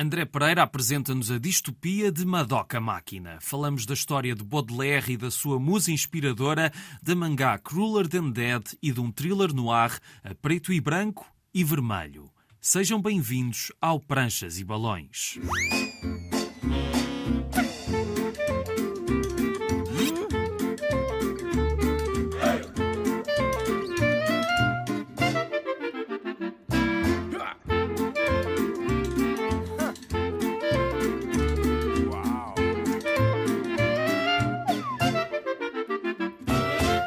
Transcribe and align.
André 0.00 0.24
Pereira 0.24 0.62
apresenta-nos 0.62 1.30
a 1.30 1.38
distopia 1.38 2.10
de 2.10 2.24
Madoka 2.24 2.80
Máquina. 2.80 3.36
Falamos 3.38 3.84
da 3.84 3.92
história 3.92 4.34
de 4.34 4.42
Baudelaire 4.42 5.12
e 5.12 5.16
da 5.18 5.30
sua 5.30 5.60
musa 5.60 5.92
inspiradora, 5.92 6.72
da 7.02 7.14
mangá 7.14 7.58
Crueler 7.58 8.08
Than 8.08 8.30
Dead 8.30 8.62
e 8.82 8.92
de 8.92 8.98
um 8.98 9.12
thriller 9.12 9.52
no 9.52 9.70
ar 9.70 10.00
a 10.24 10.34
preto 10.34 10.72
e 10.72 10.80
branco 10.80 11.30
e 11.52 11.62
vermelho. 11.62 12.30
Sejam 12.58 12.98
bem-vindos 12.98 13.72
ao 13.78 14.00
Pranchas 14.00 14.58
e 14.58 14.64
Balões. 14.64 15.38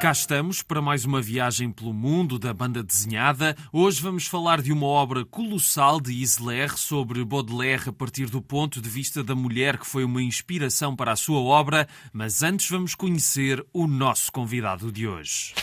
Cá 0.03 0.11
estamos 0.11 0.61
para 0.61 0.81
mais 0.81 1.05
uma 1.05 1.21
viagem 1.21 1.71
pelo 1.71 1.93
mundo 1.93 2.37
da 2.37 2.53
banda 2.53 2.83
desenhada. 2.83 3.55
Hoje 3.71 4.01
vamos 4.01 4.27
falar 4.27 4.61
de 4.61 4.73
uma 4.73 4.85
obra 4.85 5.23
colossal 5.23 6.01
de 6.01 6.11
Isler 6.11 6.77
sobre 6.77 7.23
Baudelaire 7.23 7.87
a 7.87 7.93
partir 7.93 8.25
do 8.25 8.41
ponto 8.41 8.81
de 8.81 8.89
vista 8.89 9.23
da 9.23 9.33
mulher 9.33 9.77
que 9.77 9.87
foi 9.87 10.03
uma 10.03 10.21
inspiração 10.21 10.93
para 10.93 11.13
a 11.13 11.15
sua 11.15 11.39
obra, 11.39 11.87
mas 12.11 12.43
antes 12.43 12.69
vamos 12.69 12.95
conhecer 12.95 13.65
o 13.71 13.87
nosso 13.87 14.29
convidado 14.29 14.91
de 14.91 15.07
hoje. 15.07 15.53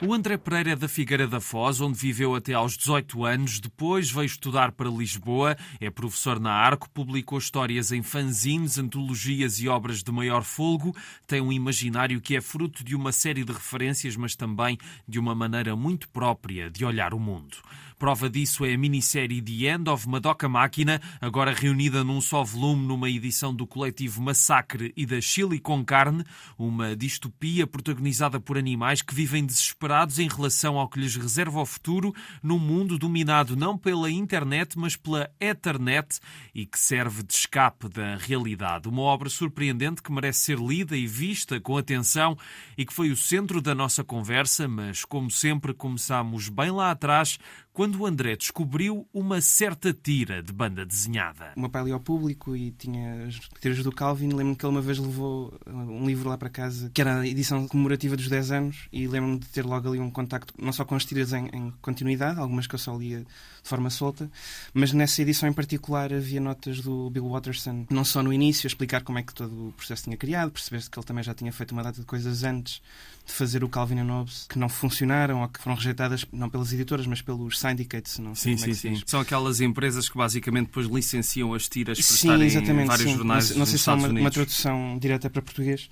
O 0.00 0.14
André 0.14 0.36
Pereira 0.36 0.70
é 0.70 0.76
da 0.76 0.86
Figueira 0.86 1.26
da 1.26 1.40
Foz, 1.40 1.80
onde 1.80 1.98
viveu 1.98 2.32
até 2.32 2.54
aos 2.54 2.76
18 2.76 3.24
anos. 3.24 3.58
Depois 3.58 4.08
veio 4.08 4.26
estudar 4.26 4.70
para 4.70 4.88
Lisboa, 4.88 5.56
é 5.80 5.90
professor 5.90 6.38
na 6.38 6.52
Arco, 6.52 6.88
publicou 6.90 7.36
histórias 7.36 7.90
em 7.90 8.00
fanzines, 8.00 8.78
antologias 8.78 9.58
e 9.58 9.68
obras 9.68 10.04
de 10.04 10.12
maior 10.12 10.44
folgo. 10.44 10.94
Tem 11.26 11.40
um 11.40 11.52
imaginário 11.52 12.20
que 12.20 12.36
é 12.36 12.40
fruto 12.40 12.84
de 12.84 12.94
uma 12.94 13.10
série 13.10 13.42
de 13.42 13.52
referências, 13.52 14.14
mas 14.14 14.36
também 14.36 14.78
de 15.06 15.18
uma 15.18 15.34
maneira 15.34 15.74
muito 15.74 16.08
própria 16.10 16.70
de 16.70 16.84
olhar 16.84 17.12
o 17.12 17.18
mundo. 17.18 17.56
Prova 17.98 18.30
disso 18.30 18.64
é 18.64 18.74
a 18.74 18.78
minissérie 18.78 19.42
The 19.42 19.74
End 19.74 19.90
of 19.90 20.08
Madoka 20.08 20.48
Máquina, 20.48 21.00
agora 21.20 21.52
reunida 21.52 22.04
num 22.04 22.20
só 22.20 22.44
volume 22.44 22.86
numa 22.86 23.10
edição 23.10 23.52
do 23.52 23.66
coletivo 23.66 24.22
Massacre 24.22 24.92
e 24.96 25.04
da 25.04 25.20
Chile 25.20 25.58
com 25.58 25.84
Carne, 25.84 26.24
uma 26.56 26.94
distopia 26.94 27.66
protagonizada 27.66 28.38
por 28.38 28.56
animais 28.56 29.02
que 29.02 29.12
vivem 29.12 29.44
desesperados 29.44 30.20
em 30.20 30.28
relação 30.28 30.78
ao 30.78 30.88
que 30.88 31.00
lhes 31.00 31.16
reserva 31.16 31.60
o 31.60 31.66
futuro 31.66 32.14
num 32.40 32.58
mundo 32.60 32.96
dominado 32.96 33.56
não 33.56 33.76
pela 33.76 34.08
internet, 34.08 34.78
mas 34.78 34.94
pela 34.94 35.28
Ethernet 35.40 36.20
e 36.54 36.66
que 36.66 36.78
serve 36.78 37.24
de 37.24 37.34
escape 37.34 37.88
da 37.88 38.14
realidade. 38.14 38.88
Uma 38.88 39.02
obra 39.02 39.28
surpreendente 39.28 40.04
que 40.04 40.12
merece 40.12 40.38
ser 40.42 40.58
lida 40.60 40.96
e 40.96 41.08
vista 41.08 41.60
com 41.60 41.76
atenção 41.76 42.38
e 42.76 42.86
que 42.86 42.94
foi 42.94 43.10
o 43.10 43.16
centro 43.16 43.60
da 43.60 43.74
nossa 43.74 44.04
conversa, 44.04 44.68
mas 44.68 45.04
como 45.04 45.28
sempre 45.32 45.74
começámos 45.74 46.48
bem 46.48 46.70
lá 46.70 46.92
atrás 46.92 47.40
quando 47.78 48.00
o 48.00 48.06
André 48.06 48.34
descobriu 48.34 49.06
uma 49.14 49.40
certa 49.40 49.94
tira 49.94 50.42
de 50.42 50.52
banda 50.52 50.84
desenhada. 50.84 51.52
O 51.54 51.60
meu 51.60 51.70
pai 51.70 51.84
lia 51.84 51.94
ao 51.94 52.00
público 52.00 52.56
e 52.56 52.72
tinha 52.72 53.26
as 53.26 53.38
tiras 53.60 53.84
do 53.84 53.92
Calvin. 53.92 54.30
Lembro-me 54.30 54.56
que 54.56 54.66
ele 54.66 54.72
uma 54.72 54.80
vez 54.82 54.98
levou 54.98 55.54
uh, 55.64 55.70
um 55.70 56.04
livro 56.04 56.28
lá 56.28 56.36
para 56.36 56.50
casa, 56.50 56.90
que 56.92 57.00
era 57.00 57.20
a 57.20 57.28
edição 57.28 57.68
comemorativa 57.68 58.16
dos 58.16 58.28
10 58.28 58.50
anos, 58.50 58.88
e 58.92 59.06
lembro-me 59.06 59.38
de 59.38 59.46
ter 59.46 59.64
logo 59.64 59.90
ali 59.90 60.00
um 60.00 60.10
contacto, 60.10 60.52
não 60.60 60.72
só 60.72 60.84
com 60.84 60.96
as 60.96 61.04
tiras 61.04 61.32
em, 61.32 61.46
em 61.52 61.72
continuidade, 61.80 62.40
algumas 62.40 62.66
que 62.66 62.74
eu 62.74 62.80
só 62.80 62.96
lia 62.96 63.20
de 63.20 63.68
forma 63.68 63.90
solta, 63.90 64.28
mas 64.74 64.92
nessa 64.92 65.22
edição 65.22 65.48
em 65.48 65.52
particular 65.52 66.12
havia 66.12 66.40
notas 66.40 66.80
do 66.80 67.08
Bill 67.10 67.28
Watterson, 67.28 67.86
não 67.90 68.04
só 68.04 68.24
no 68.24 68.32
início, 68.32 68.66
a 68.66 68.68
explicar 68.68 69.04
como 69.04 69.20
é 69.20 69.22
que 69.22 69.32
todo 69.32 69.68
o 69.68 69.72
processo 69.72 70.02
tinha 70.02 70.16
criado, 70.16 70.50
perceber-se 70.50 70.90
que 70.90 70.98
ele 70.98 71.06
também 71.06 71.22
já 71.22 71.32
tinha 71.32 71.52
feito 71.52 71.70
uma 71.70 71.84
data 71.84 72.00
de 72.00 72.06
coisas 72.06 72.42
antes 72.42 72.82
de 73.28 73.34
fazer 73.34 73.62
o 73.62 73.68
Calvin 73.68 73.98
and 73.98 74.10
Hobbes, 74.10 74.46
que 74.48 74.58
não 74.58 74.68
funcionaram 74.68 75.42
ou 75.42 75.48
que 75.48 75.60
foram 75.60 75.76
rejeitadas 75.76 76.24
não 76.32 76.48
pelas 76.48 76.72
editoras, 76.72 77.06
mas 77.06 77.20
pelos 77.20 77.58
syndicates, 77.60 78.18
não 78.18 78.34
sei 78.34 78.56
sim, 78.56 78.72
sim, 78.72 78.92
é 78.92 78.96
sim. 78.96 79.02
São 79.06 79.20
aquelas 79.20 79.60
empresas 79.60 80.08
que 80.08 80.16
basicamente 80.16 80.68
depois 80.68 80.86
licenciam 80.86 81.52
as 81.52 81.68
tiras 81.68 81.98
para 81.98 82.06
sim, 82.06 82.48
estarem 82.48 82.82
em 82.82 82.86
vários 82.86 83.10
sim. 83.10 83.16
jornais 83.16 83.50
Não, 83.50 83.58
não 83.58 83.66
sei 83.66 83.78
se 83.78 83.90
há 83.90 83.94
uma, 83.94 84.08
uma 84.08 84.30
tradução 84.30 84.98
direta 84.98 85.28
para 85.28 85.42
português 85.42 85.90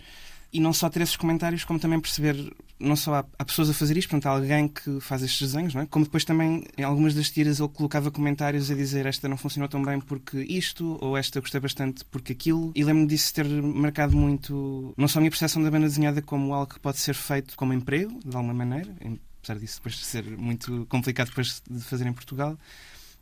e 0.56 0.60
não 0.60 0.72
só 0.72 0.88
ter 0.88 1.02
esses 1.02 1.16
comentários, 1.16 1.64
como 1.64 1.78
também 1.78 2.00
perceber, 2.00 2.34
não 2.80 2.96
só 2.96 3.16
há, 3.16 3.24
há 3.38 3.44
pessoas 3.44 3.68
a 3.68 3.74
fazer 3.74 3.94
isto, 3.98 4.08
portanto, 4.08 4.24
há 4.24 4.30
alguém 4.30 4.66
que 4.66 4.98
faz 5.00 5.22
estes 5.22 5.52
desenhos, 5.52 5.74
não 5.74 5.82
é? 5.82 5.86
como 5.86 6.06
depois 6.06 6.24
também, 6.24 6.64
em 6.78 6.82
algumas 6.82 7.14
das 7.14 7.28
tiras, 7.28 7.60
ele 7.60 7.68
colocava 7.68 8.10
comentários 8.10 8.70
a 8.70 8.74
dizer 8.74 9.04
esta 9.04 9.28
não 9.28 9.36
funcionou 9.36 9.68
tão 9.68 9.82
bem 9.82 10.00
porque 10.00 10.38
isto, 10.48 10.96
ou 11.02 11.14
esta 11.14 11.40
gostei 11.40 11.60
bastante 11.60 12.06
porque 12.06 12.32
aquilo, 12.32 12.72
e 12.74 12.82
lembro-me 12.82 13.06
disso 13.06 13.34
ter 13.34 13.46
marcado 13.46 14.16
muito, 14.16 14.94
não 14.96 15.06
só 15.06 15.18
a 15.18 15.20
minha 15.20 15.30
percepção 15.30 15.62
da 15.62 15.70
banda 15.70 15.88
desenhada 15.88 16.22
como 16.22 16.54
algo 16.54 16.72
que 16.72 16.80
pode 16.80 16.96
ser 16.96 17.14
feito 17.14 17.54
como 17.54 17.74
emprego, 17.74 18.18
de 18.24 18.34
alguma 18.34 18.54
maneira, 18.54 18.96
apesar 19.38 19.60
disso 19.60 19.76
depois 19.76 19.98
ser 19.98 20.24
muito 20.38 20.86
complicado 20.88 21.28
depois 21.28 21.62
de 21.70 21.80
fazer 21.80 22.06
em 22.06 22.14
Portugal, 22.14 22.56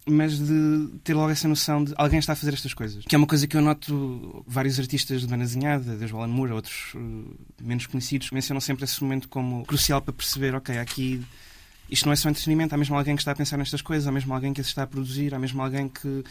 mas 0.07 0.39
de 0.39 0.89
ter 1.03 1.15
logo 1.15 1.31
essa 1.31 1.49
noção 1.49 1.83
de 1.83 1.95
alguém 1.97 2.19
está 2.19 2.35
a 2.35 2.37
fazer 2.37 2.53
estas 2.53 2.75
coisas. 2.75 3.05
Que 3.05 3.15
é 3.15 3.19
uma 3.19 3.27
coisa 3.27 3.47
que 3.47 3.57
eu 3.57 3.63
noto 3.63 4.45
vários 4.47 4.79
artistas 4.79 5.23
de 5.23 5.27
banda 5.27 5.45
desenhada, 5.45 5.97
desde 5.97 6.15
o 6.15 6.19
Alan 6.19 6.29
Moore 6.29 6.53
outros 6.53 6.95
uh, 6.95 7.37
menos 7.63 7.87
conhecidos, 7.87 8.31
mencionam 8.31 8.61
sempre 8.61 8.85
esse 8.85 9.03
momento 9.03 9.29
como 9.29 9.65
crucial 9.65 10.03
para 10.03 10.13
perceber, 10.13 10.55
ok, 10.55 10.79
aqui 10.79 11.25
isto 11.91 12.07
não 12.07 12.13
é 12.13 12.17
só 12.17 12.29
entretenimento, 12.29 12.75
há 12.75 12.79
mesmo 12.79 12.97
alguém 12.97 13.15
que 13.15 13.23
está 13.23 13.33
a 13.33 13.37
pensar 13.37 13.57
nestas 13.57 13.83
coisas, 13.83 14.07
há 14.07 14.13
mesmo 14.13 14.33
alguém 14.35 14.53
que 14.53 14.61
as 14.61 14.67
está 14.67 14.83
a 14.83 14.87
produzir, 14.87 15.35
há 15.35 15.39
mesmo 15.39 15.63
alguém 15.63 15.89
que 15.89 16.25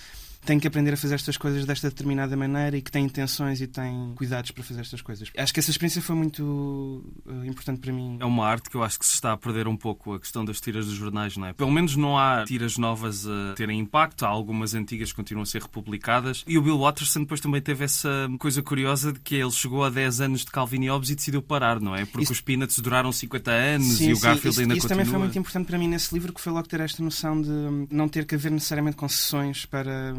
tem 0.45 0.59
que 0.59 0.67
aprender 0.67 0.93
a 0.93 0.97
fazer 0.97 1.15
estas 1.15 1.37
coisas 1.37 1.65
desta 1.65 1.89
determinada 1.89 2.35
maneira 2.35 2.77
e 2.77 2.81
que 2.81 2.91
tem 2.91 3.05
intenções 3.05 3.61
e 3.61 3.67
tem 3.67 4.13
cuidados 4.15 4.51
para 4.51 4.63
fazer 4.63 4.81
estas 4.81 5.01
coisas. 5.01 5.29
Acho 5.37 5.53
que 5.53 5.59
essa 5.59 5.71
experiência 5.71 6.01
foi 6.01 6.15
muito 6.15 7.03
uh, 7.25 7.45
importante 7.45 7.79
para 7.79 7.91
mim. 7.91 8.17
É 8.19 8.25
uma 8.25 8.45
arte 8.45 8.69
que 8.69 8.75
eu 8.75 8.83
acho 8.83 8.99
que 8.99 9.05
se 9.05 9.13
está 9.13 9.33
a 9.33 9.37
perder 9.37 9.67
um 9.67 9.77
pouco 9.77 10.13
a 10.13 10.19
questão 10.19 10.43
das 10.43 10.59
tiras 10.59 10.85
dos 10.85 10.95
jornais, 10.95 11.37
não 11.37 11.47
é? 11.47 11.53
Pelo 11.53 11.71
menos 11.71 11.95
não 11.95 12.17
há 12.17 12.43
tiras 12.45 12.77
novas 12.77 13.25
a 13.27 13.53
terem 13.55 13.79
impacto, 13.79 14.25
há 14.25 14.29
algumas 14.29 14.73
antigas 14.73 15.11
que 15.11 15.15
continuam 15.15 15.43
a 15.43 15.45
ser 15.45 15.61
republicadas. 15.61 16.43
E 16.47 16.57
o 16.57 16.61
Bill 16.61 16.77
Watterson 16.77 17.21
depois 17.21 17.39
também 17.39 17.61
teve 17.61 17.83
essa 17.83 18.09
coisa 18.39 18.61
curiosa 18.61 19.13
de 19.13 19.19
que 19.19 19.35
ele 19.35 19.51
chegou 19.51 19.83
a 19.83 19.89
10 19.89 20.21
anos 20.21 20.41
de 20.41 20.51
Calvin 20.51 20.83
e 20.83 20.89
Hobbes 20.89 21.09
e 21.09 21.15
decidiu 21.15 21.41
parar, 21.41 21.79
não 21.79 21.95
é? 21.95 22.05
Porque 22.05 22.23
isso... 22.23 22.33
os 22.33 22.41
Peanuts 22.41 22.79
duraram 22.79 23.11
50 23.11 23.51
anos 23.51 23.97
sim, 23.97 24.09
e 24.09 24.13
o 24.13 24.19
Garfield 24.19 24.49
isso, 24.49 24.61
ainda 24.61 24.73
isso 24.75 24.87
continua. 24.87 24.87
Isso 24.87 24.87
também 24.87 25.05
foi 25.05 25.19
muito 25.19 25.39
importante 25.39 25.67
para 25.67 25.77
mim 25.77 25.87
nesse 25.87 26.13
livro, 26.13 26.33
que 26.33 26.41
foi 26.41 26.51
logo 26.51 26.67
ter 26.67 26.79
esta 26.79 27.01
noção 27.01 27.41
de 27.41 27.87
não 27.89 28.07
ter 28.07 28.25
que 28.25 28.35
haver 28.35 28.51
necessariamente 28.51 28.97
concessões 28.97 29.65
para 29.65 30.13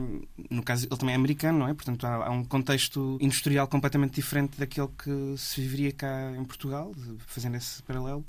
no 0.50 0.62
caso, 0.62 0.86
ele 0.86 0.96
também 0.96 1.14
é 1.14 1.16
americano, 1.16 1.60
não 1.60 1.68
é? 1.68 1.74
Portanto, 1.74 2.04
há, 2.06 2.26
há, 2.26 2.30
um 2.30 2.44
contexto 2.44 3.18
industrial 3.20 3.66
completamente 3.68 4.14
diferente 4.14 4.58
daquele 4.58 4.88
que 4.98 5.34
se 5.36 5.60
viveria 5.60 5.92
cá 5.92 6.32
em 6.36 6.44
Portugal, 6.44 6.92
fazendo 7.26 7.56
esse 7.56 7.82
paralelo. 7.82 8.24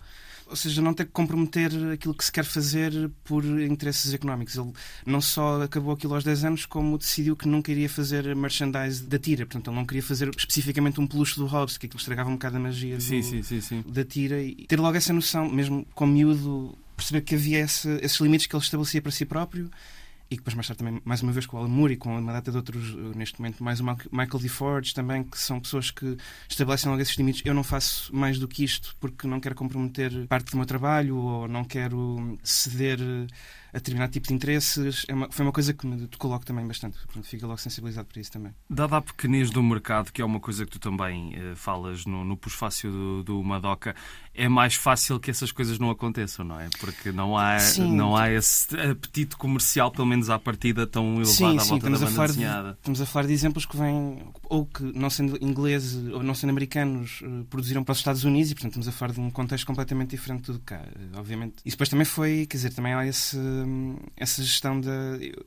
Ou 0.47 0.55
seja, 0.55 0.79
não 0.81 0.93
ter 0.93 1.05
que 1.05 1.11
comprometer 1.11 1.71
aquilo 1.91 2.13
que 2.13 2.23
se 2.23 2.31
quer 2.31 2.45
fazer 2.45 3.09
por 3.23 3.43
interesses 3.43 4.13
económicos. 4.13 4.55
Ele 4.55 4.71
não 5.05 5.19
só 5.19 5.63
acabou 5.63 5.93
aquilo 5.93 6.13
aos 6.13 6.23
10 6.23 6.45
anos, 6.45 6.65
como 6.67 6.97
decidiu 6.99 7.35
que 7.35 7.47
nunca 7.47 7.71
iria 7.71 7.89
fazer 7.89 8.35
merchandise 8.35 9.01
da 9.03 9.17
tira. 9.17 9.45
Portanto, 9.45 9.71
ele 9.71 9.75
não 9.75 9.85
queria 9.85 10.03
fazer 10.03 10.29
especificamente 10.37 11.01
um 11.01 11.07
peluche 11.07 11.35
do 11.35 11.47
Hobbes, 11.47 11.77
que 11.77 11.87
aquilo 11.87 11.99
estragava 11.99 12.29
um 12.29 12.33
bocado 12.33 12.57
a 12.57 12.59
magia 12.59 12.99
sim, 12.99 13.21
do, 13.21 13.43
sim, 13.43 13.61
sim, 13.61 13.83
da 13.87 14.05
tira. 14.05 14.39
E 14.41 14.67
ter 14.67 14.79
logo 14.79 14.95
essa 14.95 15.11
noção, 15.11 15.49
mesmo 15.49 15.85
com 15.95 16.05
miúdo, 16.05 16.77
perceber 16.95 17.21
que 17.21 17.33
havia 17.33 17.59
esse, 17.59 17.89
esses 18.03 18.19
limites 18.19 18.45
que 18.45 18.55
ele 18.55 18.63
estabelecia 18.63 19.01
para 19.01 19.11
si 19.11 19.25
próprio 19.25 19.71
e 20.35 20.37
depois 20.37 20.53
mais 20.53 20.67
tarde 20.67 20.79
também, 20.83 21.01
mais 21.03 21.21
uma 21.21 21.31
vez, 21.31 21.45
com 21.45 21.57
o 21.57 21.59
Alan 21.59 21.69
Moore 21.69 21.93
e 21.93 21.97
com 21.97 22.17
uma 22.17 22.33
data 22.33 22.51
de 22.51 22.57
outros, 22.57 22.91
eh, 22.91 23.17
neste 23.17 23.39
momento, 23.39 23.63
mais 23.63 23.79
o 23.79 23.83
Michael 23.83 24.39
D. 24.39 24.49
Forge 24.49 24.93
também, 24.93 25.23
que 25.23 25.39
são 25.39 25.59
pessoas 25.59 25.91
que 25.91 26.17
estabelecem 26.47 26.89
logo 26.89 27.01
esses 27.01 27.15
limites. 27.15 27.41
Eu 27.45 27.53
não 27.53 27.63
faço 27.63 28.15
mais 28.15 28.37
do 28.37 28.47
que 28.47 28.63
isto 28.63 28.95
porque 28.99 29.27
não 29.27 29.39
quero 29.39 29.55
comprometer 29.55 30.27
parte 30.27 30.51
do 30.51 30.57
meu 30.57 30.65
trabalho 30.65 31.17
ou 31.17 31.47
não 31.47 31.63
quero 31.63 32.37
ceder 32.43 32.99
a 33.75 33.77
determinado 33.77 34.13
tipo 34.13 34.29
de 34.29 34.33
interesses. 34.33 35.05
É 35.07 35.13
uma, 35.13 35.29
foi 35.29 35.45
uma 35.45 35.51
coisa 35.51 35.73
que 35.73 35.85
me 35.85 36.07
tocou 36.07 36.31
logo 36.31 36.45
também 36.45 36.65
bastante. 36.65 36.97
Portanto, 36.97 37.25
fico 37.25 37.45
logo 37.45 37.59
sensibilizado 37.59 38.07
para 38.07 38.21
isso 38.21 38.31
também. 38.31 38.53
Dada 38.69 38.97
a 38.97 39.01
pequenez 39.01 39.51
do 39.51 39.61
mercado, 39.61 40.13
que 40.13 40.21
é 40.21 40.25
uma 40.25 40.39
coisa 40.39 40.65
que 40.65 40.71
tu 40.71 40.79
também 40.79 41.33
uh, 41.35 41.55
falas 41.57 42.05
no, 42.05 42.23
no 42.23 42.37
pós-fácil 42.37 42.89
do, 42.89 43.23
do 43.23 43.43
Madoka, 43.43 43.93
é 44.33 44.47
mais 44.47 44.75
fácil 44.75 45.19
que 45.19 45.29
essas 45.29 45.51
coisas 45.51 45.77
não 45.77 45.89
aconteçam, 45.89 46.45
não 46.45 46.57
é? 46.57 46.69
Porque 46.79 47.11
não 47.11 47.37
há, 47.37 47.57
não 47.79 48.15
há 48.15 48.31
esse 48.31 48.79
apetite 48.79 49.35
comercial, 49.35 49.91
pelo 49.91 50.07
menos 50.07 50.29
à 50.29 50.39
partida, 50.39 50.87
tão 50.87 51.15
elevado 51.15 51.27
sim, 51.27 51.45
à 51.45 51.49
volta 51.49 51.65
sim, 51.65 51.79
da 51.79 51.89
banda 51.89 52.27
desenhada. 52.27 52.71
De, 52.71 52.77
estamos 52.77 53.01
a 53.01 53.05
falar 53.05 53.27
de 53.27 53.33
exemplos 53.33 53.65
que 53.65 53.75
vêm, 53.75 54.23
ou 54.43 54.65
que, 54.65 54.83
não 54.83 55.09
sendo 55.09 55.37
ingleses 55.43 56.13
ou 56.13 56.23
não 56.23 56.33
sendo 56.33 56.51
americanos, 56.51 57.21
uh, 57.23 57.43
produziram 57.49 57.83
para 57.83 57.91
os 57.91 57.97
Estados 57.97 58.23
Unidos 58.23 58.51
e, 58.51 58.55
portanto, 58.55 58.71
estamos 58.71 58.87
a 58.87 58.91
falar 58.93 59.11
de 59.11 59.19
um 59.19 59.29
contexto 59.29 59.65
completamente 59.67 60.11
diferente 60.11 60.49
do 60.49 60.59
cá, 60.59 60.81
uh, 60.81 61.19
obviamente. 61.19 61.55
E 61.65 61.69
depois 61.69 61.89
também 61.89 62.05
foi, 62.05 62.45
quer 62.45 62.55
dizer, 62.55 62.73
também 62.73 62.93
há 62.93 63.05
esse 63.05 63.37
essa 64.15 64.43
gestão 64.43 64.79
da. 64.79 64.91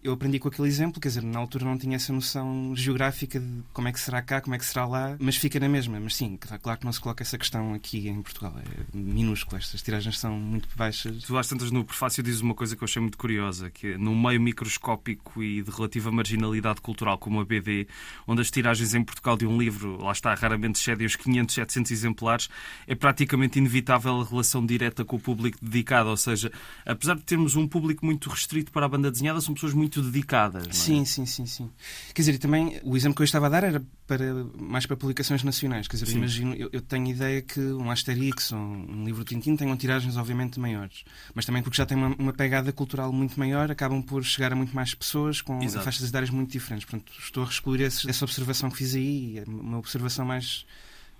Eu 0.02 0.12
aprendi 0.12 0.38
com 0.38 0.48
aquele 0.48 0.68
exemplo, 0.68 1.00
quer 1.00 1.08
dizer, 1.08 1.22
na 1.22 1.38
altura 1.38 1.64
não 1.64 1.78
tinha 1.78 1.96
essa 1.96 2.12
noção 2.12 2.74
geográfica 2.74 3.40
de 3.40 3.62
como 3.72 3.88
é 3.88 3.92
que 3.92 4.00
será 4.00 4.22
cá, 4.22 4.40
como 4.40 4.54
é 4.54 4.58
que 4.58 4.64
será 4.64 4.86
lá, 4.86 5.16
mas 5.18 5.36
fica 5.36 5.58
na 5.60 5.68
mesma. 5.68 5.98
Mas 6.00 6.16
sim, 6.16 6.38
claro 6.62 6.78
que 6.78 6.84
não 6.84 6.92
se 6.92 7.00
coloca 7.00 7.22
essa 7.22 7.38
questão 7.38 7.74
aqui 7.74 8.08
em 8.08 8.22
Portugal. 8.22 8.54
É 8.58 8.96
minúsculo, 8.96 9.58
estas 9.58 9.82
tiragens 9.82 10.18
são 10.18 10.32
muito 10.32 10.68
baixas. 10.76 11.24
Tu 11.24 11.36
às 11.36 11.46
tantas 11.46 11.70
no 11.70 11.84
prefácio 11.84 12.22
dizes 12.22 12.40
uma 12.40 12.54
coisa 12.54 12.76
que 12.76 12.82
eu 12.82 12.86
achei 12.86 13.00
muito 13.00 13.18
curiosa, 13.18 13.70
que 13.70 13.92
é 13.94 13.98
num 13.98 14.20
meio 14.20 14.40
microscópico 14.40 15.42
e 15.42 15.62
de 15.62 15.70
relativa 15.70 16.10
marginalidade 16.10 16.80
cultural 16.80 17.18
como 17.18 17.40
a 17.40 17.44
BD, 17.44 17.86
onde 18.26 18.40
as 18.40 18.50
tiragens 18.50 18.94
em 18.94 19.02
Portugal 19.02 19.36
de 19.36 19.46
um 19.46 19.58
livro, 19.58 20.02
lá 20.02 20.12
está, 20.12 20.34
raramente 20.34 20.80
excedem 20.80 21.06
os 21.06 21.16
500, 21.16 21.54
700 21.54 21.90
exemplares, 21.90 22.48
é 22.86 22.94
praticamente 22.94 23.58
inevitável 23.58 24.20
a 24.20 24.24
relação 24.24 24.64
direta 24.64 25.04
com 25.04 25.16
o 25.16 25.20
público 25.20 25.58
dedicado. 25.62 26.08
Ou 26.08 26.16
seja, 26.16 26.50
apesar 26.84 27.14
de 27.14 27.22
termos 27.22 27.56
um 27.56 27.66
público 27.66 28.04
muito 28.08 28.30
restrito 28.30 28.72
para 28.72 28.86
a 28.86 28.88
banda 28.88 29.10
desenhada, 29.10 29.38
são 29.40 29.52
pessoas 29.52 29.74
muito 29.74 30.00
dedicadas. 30.00 30.66
É? 30.66 30.72
Sim, 30.72 31.04
sim, 31.04 31.26
sim, 31.26 31.44
sim. 31.44 31.70
Quer 32.14 32.22
dizer, 32.22 32.38
também 32.38 32.80
o 32.82 32.96
exemplo 32.96 33.16
que 33.16 33.22
eu 33.22 33.24
estava 33.24 33.46
a 33.46 33.48
dar 33.50 33.64
era 33.64 33.82
para, 34.06 34.24
mais 34.58 34.86
para 34.86 34.96
publicações 34.96 35.44
nacionais. 35.44 35.86
Quer 35.86 35.98
dizer, 35.98 36.10
eu 36.10 36.16
imagino, 36.16 36.54
eu, 36.54 36.70
eu, 36.72 36.80
tenho 36.80 37.06
ideia 37.08 37.42
que 37.42 37.60
um 37.60 37.90
Asterix 37.90 38.52
ou 38.52 38.58
um 38.58 39.04
livro 39.04 39.24
Tintin 39.24 39.56
tenham 39.56 39.76
tiragens 39.76 40.16
obviamente 40.16 40.58
maiores, 40.58 41.04
mas 41.34 41.44
também 41.44 41.62
porque 41.62 41.76
já 41.76 41.84
tem 41.84 41.98
uma, 41.98 42.14
uma, 42.18 42.32
pegada 42.32 42.72
cultural 42.72 43.12
muito 43.12 43.38
maior, 43.38 43.70
acabam 43.70 44.02
por 44.02 44.24
chegar 44.24 44.52
a 44.52 44.56
muito 44.56 44.74
mais 44.74 44.94
pessoas 44.94 45.42
com 45.42 45.62
Exato. 45.62 45.84
faixas 45.84 46.08
etárias 46.08 46.30
muito 46.30 46.50
diferentes. 46.50 46.88
Portanto, 46.88 47.12
estou 47.20 47.44
a 47.44 47.46
excluir 47.46 47.82
esse, 47.82 48.08
essa 48.08 48.24
observação 48.24 48.70
que 48.70 48.78
fiz 48.78 48.94
aí, 48.94 49.38
é 49.38 49.44
uma 49.46 49.78
observação 49.78 50.24
mais 50.24 50.64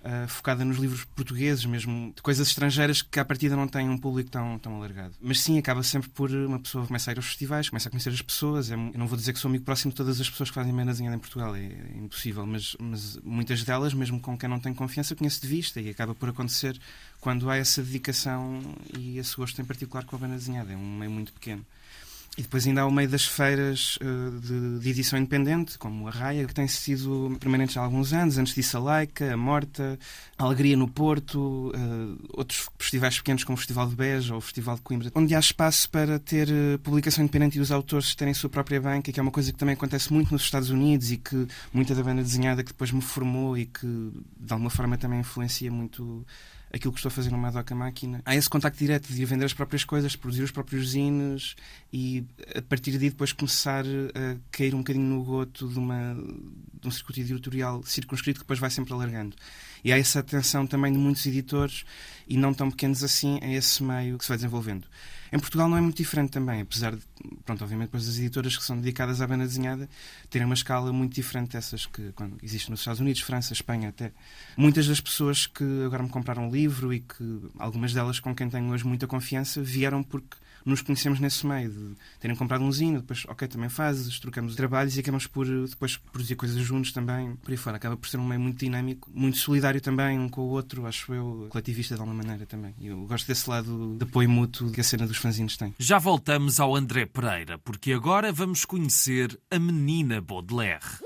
uh, 0.03 0.27
focada 0.27 0.63
nos 0.63 0.77
livros 0.77 1.03
portugueses, 1.03 1.65
mesmo 1.65 2.13
de 2.15 2.21
coisas 2.21 2.47
estrangeiras 2.47 3.01
que 3.01 3.19
à 3.19 3.25
partida 3.25 3.55
não 3.55 3.67
têm 3.67 3.89
um 3.89 3.97
público 3.97 4.29
tão, 4.29 4.57
tão 4.59 4.75
alargado. 4.75 5.13
Mas 5.21 5.41
sim, 5.41 5.57
acaba 5.57 5.83
sempre 5.83 6.09
por 6.09 6.31
uma 6.31 6.59
pessoa 6.59 6.87
começar 6.87 7.11
a 7.11 7.13
ir 7.13 7.17
aos 7.17 7.27
festivais, 7.27 7.69
começa 7.69 7.89
a 7.89 7.91
conhecer 7.91 8.09
as 8.09 8.21
pessoas. 8.21 8.71
É, 8.71 8.73
eu 8.73 8.93
não 8.95 9.07
vou 9.07 9.17
dizer 9.17 9.33
que 9.33 9.39
sou 9.39 9.49
amigo 9.49 9.65
próximo 9.65 9.91
de 9.91 9.97
todas 9.97 10.19
as 10.19 10.29
pessoas 10.29 10.49
que 10.49 10.55
fazem 10.55 10.73
menazinha 10.73 11.13
em 11.13 11.19
Portugal, 11.19 11.55
é, 11.55 11.65
é, 11.65 11.97
impossível, 11.97 12.45
mas, 12.45 12.75
mas 12.79 13.17
muitas 13.23 13.63
delas, 13.63 13.93
mesmo 13.93 14.19
com 14.19 14.37
quem 14.37 14.49
não 14.49 14.59
tenho 14.59 14.75
confiança, 14.75 15.15
conheço 15.15 15.41
de 15.41 15.47
vista 15.47 15.81
e 15.81 15.89
acaba 15.89 16.15
por 16.15 16.29
acontecer 16.29 16.79
quando 17.19 17.49
há 17.49 17.57
essa 17.57 17.83
dedicação 17.83 18.61
e 18.97 19.17
esse 19.17 19.35
gosto 19.35 19.61
em 19.61 19.65
particular 19.65 20.05
com 20.05 20.15
a 20.15 20.19
banda. 20.19 20.29
É 20.29 20.77
um 20.77 20.97
meio 20.97 21.11
muito 21.11 21.33
pequeno. 21.33 21.65
E 22.37 22.41
depois 22.41 22.65
ainda 22.65 22.81
há 22.81 22.85
o 22.85 22.91
meio 22.91 23.09
das 23.09 23.25
feiras 23.25 23.97
uh, 23.97 24.39
de, 24.39 24.79
de, 24.79 24.89
edição 24.89 25.19
independente, 25.19 25.77
como 25.77 26.07
a 26.07 26.11
Raia, 26.11 26.45
que 26.45 26.53
tem 26.53 26.67
sido 26.67 27.35
permanentes 27.39 27.75
há 27.75 27.81
alguns 27.81 28.13
anos. 28.13 28.37
Antes 28.37 28.53
disso, 28.53 28.77
a 28.77 28.79
Laica, 28.79 29.33
a 29.33 29.37
Morta, 29.37 29.99
a 30.37 30.43
Alegria 30.43 30.77
no 30.77 30.87
Porto, 30.87 31.73
uh, 31.75 32.29
outros 32.29 32.69
festivais 32.77 33.17
pequenos 33.17 33.43
como 33.43 33.55
o 33.55 33.57
Festival 33.57 33.89
de 33.89 33.95
Beja 33.95 34.33
ou 34.33 34.37
o 34.37 34.41
Festival 34.41 34.75
de 34.75 34.81
Coimbra, 34.81 35.11
onde 35.15 35.35
há 35.35 35.39
espaço 35.39 35.89
para 35.89 36.17
ter 36.17 36.47
uh, 36.47 36.79
publicação 36.79 37.23
independente 37.23 37.57
e 37.57 37.61
os 37.61 37.71
autores 37.71 38.15
terem 38.15 38.33
sua 38.33 38.49
própria 38.49 38.79
banca, 38.79 39.11
que 39.11 39.19
é 39.19 39.23
uma 39.23 39.31
coisa 39.31 39.51
que 39.51 39.57
também 39.57 39.73
acontece 39.73 40.13
muito 40.13 40.31
nos 40.31 40.43
Estados 40.43 40.69
Unidos 40.69 41.11
e 41.11 41.17
que 41.17 41.47
muita 41.73 41.93
da 41.93 42.03
banda 42.03 42.21
desenhada 42.21 42.63
que 42.63 42.71
depois 42.71 42.91
me 42.91 43.01
formou 43.01 43.57
e 43.57 43.65
que 43.65 43.85
de 43.85 44.53
alguma 44.53 44.69
forma 44.69 44.97
também 44.97 45.19
influencia 45.19 45.71
muito 45.71 46.25
aquilo 46.71 46.93
que 46.93 46.99
estou 46.99 47.09
a 47.09 47.11
fazer 47.11 47.31
no 47.31 47.37
Madoka 47.37 47.73
Máquina. 47.73 48.21
Há 48.25 48.35
esse 48.35 48.49
contacto 48.49 48.77
direto 48.77 49.11
de 49.11 49.25
vender 49.25 49.45
as 49.45 49.53
próprias 49.53 49.83
coisas, 49.83 50.15
produzir 50.15 50.43
os 50.43 50.51
próprios 50.51 50.89
zines 50.89 51.55
e 51.91 52.23
a 52.55 52.61
partir 52.61 52.91
daí 52.91 53.09
depois 53.09 53.31
começar 53.33 53.83
a 53.85 54.37
cair 54.51 54.75
um 54.75 54.79
bocadinho 54.79 55.05
no 55.05 55.23
goto 55.23 55.67
de, 55.67 55.79
uma, 55.79 56.15
de 56.81 56.87
um 56.87 56.91
circuito 56.91 57.19
editorial 57.21 57.83
circunscrito 57.83 58.39
que 58.39 58.43
depois 58.45 58.59
vai 58.59 58.69
sempre 58.69 58.93
alargando. 58.93 59.35
E 59.83 59.91
há 59.91 59.97
essa 59.97 60.19
atenção 60.19 60.67
também 60.67 60.91
de 60.91 60.99
muitos 60.99 61.25
editores 61.25 61.85
e 62.27 62.37
não 62.37 62.53
tão 62.53 62.69
pequenos 62.69 63.03
assim 63.03 63.39
a 63.41 63.51
esse 63.51 63.81
meio 63.81 64.17
que 64.17 64.23
se 64.23 64.29
vai 64.29 64.37
desenvolvendo. 64.37 64.85
Em 65.31 65.39
Portugal 65.39 65.69
não 65.69 65.77
é 65.77 65.81
muito 65.81 65.97
diferente 65.97 66.31
também, 66.31 66.61
apesar 66.61 66.95
de, 66.95 67.01
pronto, 67.45 67.63
obviamente, 67.63 67.95
as 67.95 68.17
editoras 68.17 68.57
que 68.57 68.63
são 68.63 68.77
dedicadas 68.77 69.21
à 69.21 69.27
banda 69.27 69.45
desenhada 69.45 69.87
terem 70.29 70.45
uma 70.45 70.55
escala 70.55 70.91
muito 70.91 71.13
diferente 71.13 71.51
dessas 71.51 71.85
que 71.85 72.13
existem 72.41 72.71
nos 72.71 72.81
Estados 72.81 72.99
Unidos, 72.99 73.21
França, 73.21 73.53
Espanha 73.53 73.89
até. 73.89 74.11
Muitas 74.57 74.87
das 74.87 74.99
pessoas 74.99 75.45
que 75.45 75.63
agora 75.85 76.03
me 76.03 76.09
compraram 76.09 76.47
um 76.47 76.51
livro 76.51 76.93
e 76.93 76.99
que 76.99 77.41
algumas 77.57 77.93
delas 77.93 78.19
com 78.19 78.33
quem 78.33 78.49
tenho 78.49 78.71
hoje 78.71 78.85
muita 78.85 79.07
confiança 79.07 79.61
vieram 79.61 80.01
porque 80.03 80.37
nos 80.65 80.81
conhecemos 80.81 81.19
nesse 81.19 81.45
meio, 81.45 81.69
de 81.69 81.95
terem 82.19 82.35
comprado 82.35 82.63
um 82.63 82.71
zino, 82.71 83.01
depois, 83.01 83.25
ok, 83.27 83.47
também 83.47 83.69
fazes, 83.69 84.19
trocamos 84.19 84.55
trabalhos 84.55 84.95
e 84.97 84.99
acabamos 84.99 85.27
por 85.27 85.45
depois 85.67 85.97
produzir 85.97 86.35
coisas 86.35 86.61
juntos 86.61 86.91
também, 86.91 87.35
por 87.37 87.51
aí 87.51 87.57
fora. 87.57 87.77
Acaba 87.77 87.97
por 87.97 88.07
ser 88.07 88.17
um 88.17 88.25
meio 88.25 88.39
muito 88.39 88.59
dinâmico, 88.59 89.09
muito 89.13 89.37
solidário 89.37 89.81
também, 89.81 90.19
um 90.19 90.29
com 90.29 90.41
o 90.41 90.49
outro, 90.49 90.85
acho 90.85 91.13
eu, 91.13 91.47
coletivista 91.49 91.95
de 91.95 92.01
alguma 92.01 92.23
maneira 92.23 92.45
também. 92.45 92.73
Eu 92.81 93.05
gosto 93.05 93.27
desse 93.27 93.49
lado 93.49 93.95
de 93.97 94.03
apoio 94.03 94.29
mútuo 94.29 94.71
que 94.71 94.81
a 94.81 94.83
cena 94.83 95.07
dos 95.07 95.17
fanzines 95.17 95.57
tem. 95.57 95.73
Já 95.77 95.97
voltamos 95.99 96.59
ao 96.59 96.75
André 96.75 97.05
Pereira, 97.05 97.57
porque 97.57 97.91
agora 97.91 98.31
vamos 98.31 98.65
conhecer 98.65 99.39
a 99.49 99.59
menina 99.59 100.21
Baudelaire. 100.21 100.99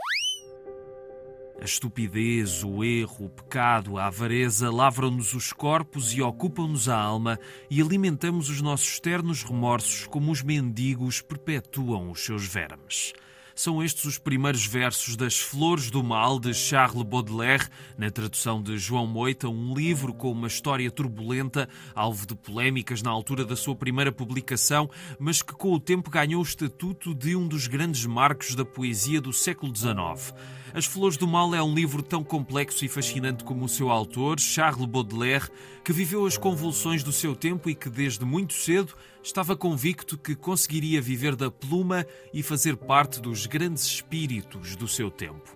A 1.64 1.66
estupidez, 1.66 2.62
o 2.62 2.84
erro, 2.84 3.28
o 3.28 3.30
pecado, 3.30 3.98
a 3.98 4.08
avareza 4.08 4.70
lavram-nos 4.70 5.34
os 5.34 5.54
corpos 5.54 6.12
e 6.12 6.22
ocupam-nos 6.22 6.90
a 6.90 6.98
alma 7.00 7.40
e 7.70 7.82
alimentamos 7.82 8.50
os 8.50 8.60
nossos 8.60 9.00
ternos 9.00 9.44
remorsos 9.44 10.06
como 10.06 10.30
os 10.30 10.44
mendigos 10.44 11.22
perpetuam 11.22 12.12
os 12.12 12.20
seus 12.20 12.46
vermes. 12.46 13.14
São 13.56 13.82
estes 13.82 14.04
os 14.04 14.18
primeiros 14.18 14.66
versos 14.66 15.16
das 15.16 15.40
Flores 15.40 15.90
do 15.90 16.04
Mal 16.04 16.38
de 16.38 16.54
Charles 16.54 17.04
Baudelaire, 17.04 17.70
na 17.98 18.12
tradução 18.12 18.62
de 18.62 18.78
João 18.78 19.08
Moita, 19.08 19.48
um 19.48 19.74
livro 19.74 20.14
com 20.14 20.34
uma 20.34 20.48
história 20.48 20.92
turbulenta, 20.92 21.70
alvo 21.96 22.28
de 22.28 22.36
polémicas 22.36 23.02
na 23.02 23.12
altura 23.12 23.46
da 23.46 23.56
sua 23.56 23.76
primeira 23.76 24.12
publicação, 24.12 24.90
mas 25.18 25.42
que 25.42 25.54
com 25.54 25.72
o 25.72 25.80
tempo 25.80 26.10
ganhou 26.10 26.42
o 26.42 26.46
estatuto 26.46 27.16
de 27.16 27.38
um 27.38 27.48
dos 27.48 27.68
grandes 27.68 28.06
marcos 28.06 28.54
da 28.54 28.66
poesia 28.66 29.22
do 29.22 29.32
século 29.32 29.74
XIX. 29.74 30.34
As 30.76 30.86
Flores 30.86 31.18
do 31.18 31.28
Mal 31.28 31.54
é 31.54 31.62
um 31.62 31.76
livro 31.76 32.02
tão 32.02 32.24
complexo 32.24 32.84
e 32.84 32.88
fascinante 32.88 33.44
como 33.44 33.64
o 33.64 33.70
seu 33.70 33.92
autor, 33.92 34.40
Charles 34.40 34.88
Baudelaire, 34.88 35.48
que 35.84 35.94
viveu 35.94 36.26
as 36.26 36.36
convulsões 36.36 37.04
do 37.04 37.12
seu 37.12 37.36
tempo 37.36 37.70
e 37.70 37.76
que 37.76 37.92
desde 37.92 38.26
muito 38.26 38.54
cedo 38.54 38.96
estava 39.22 39.56
convicto 39.56 40.18
que 40.18 40.36
conseguiria 40.36 41.00
viver 41.00 41.36
da 41.36 41.52
pluma 41.52 42.08
e 42.34 42.42
fazer 42.42 42.76
parte 42.76 43.22
dos 43.22 43.46
grandes 43.46 43.84
espíritos 43.84 44.76
do 44.76 44.88
seu 44.88 45.12
tempo. 45.12 45.56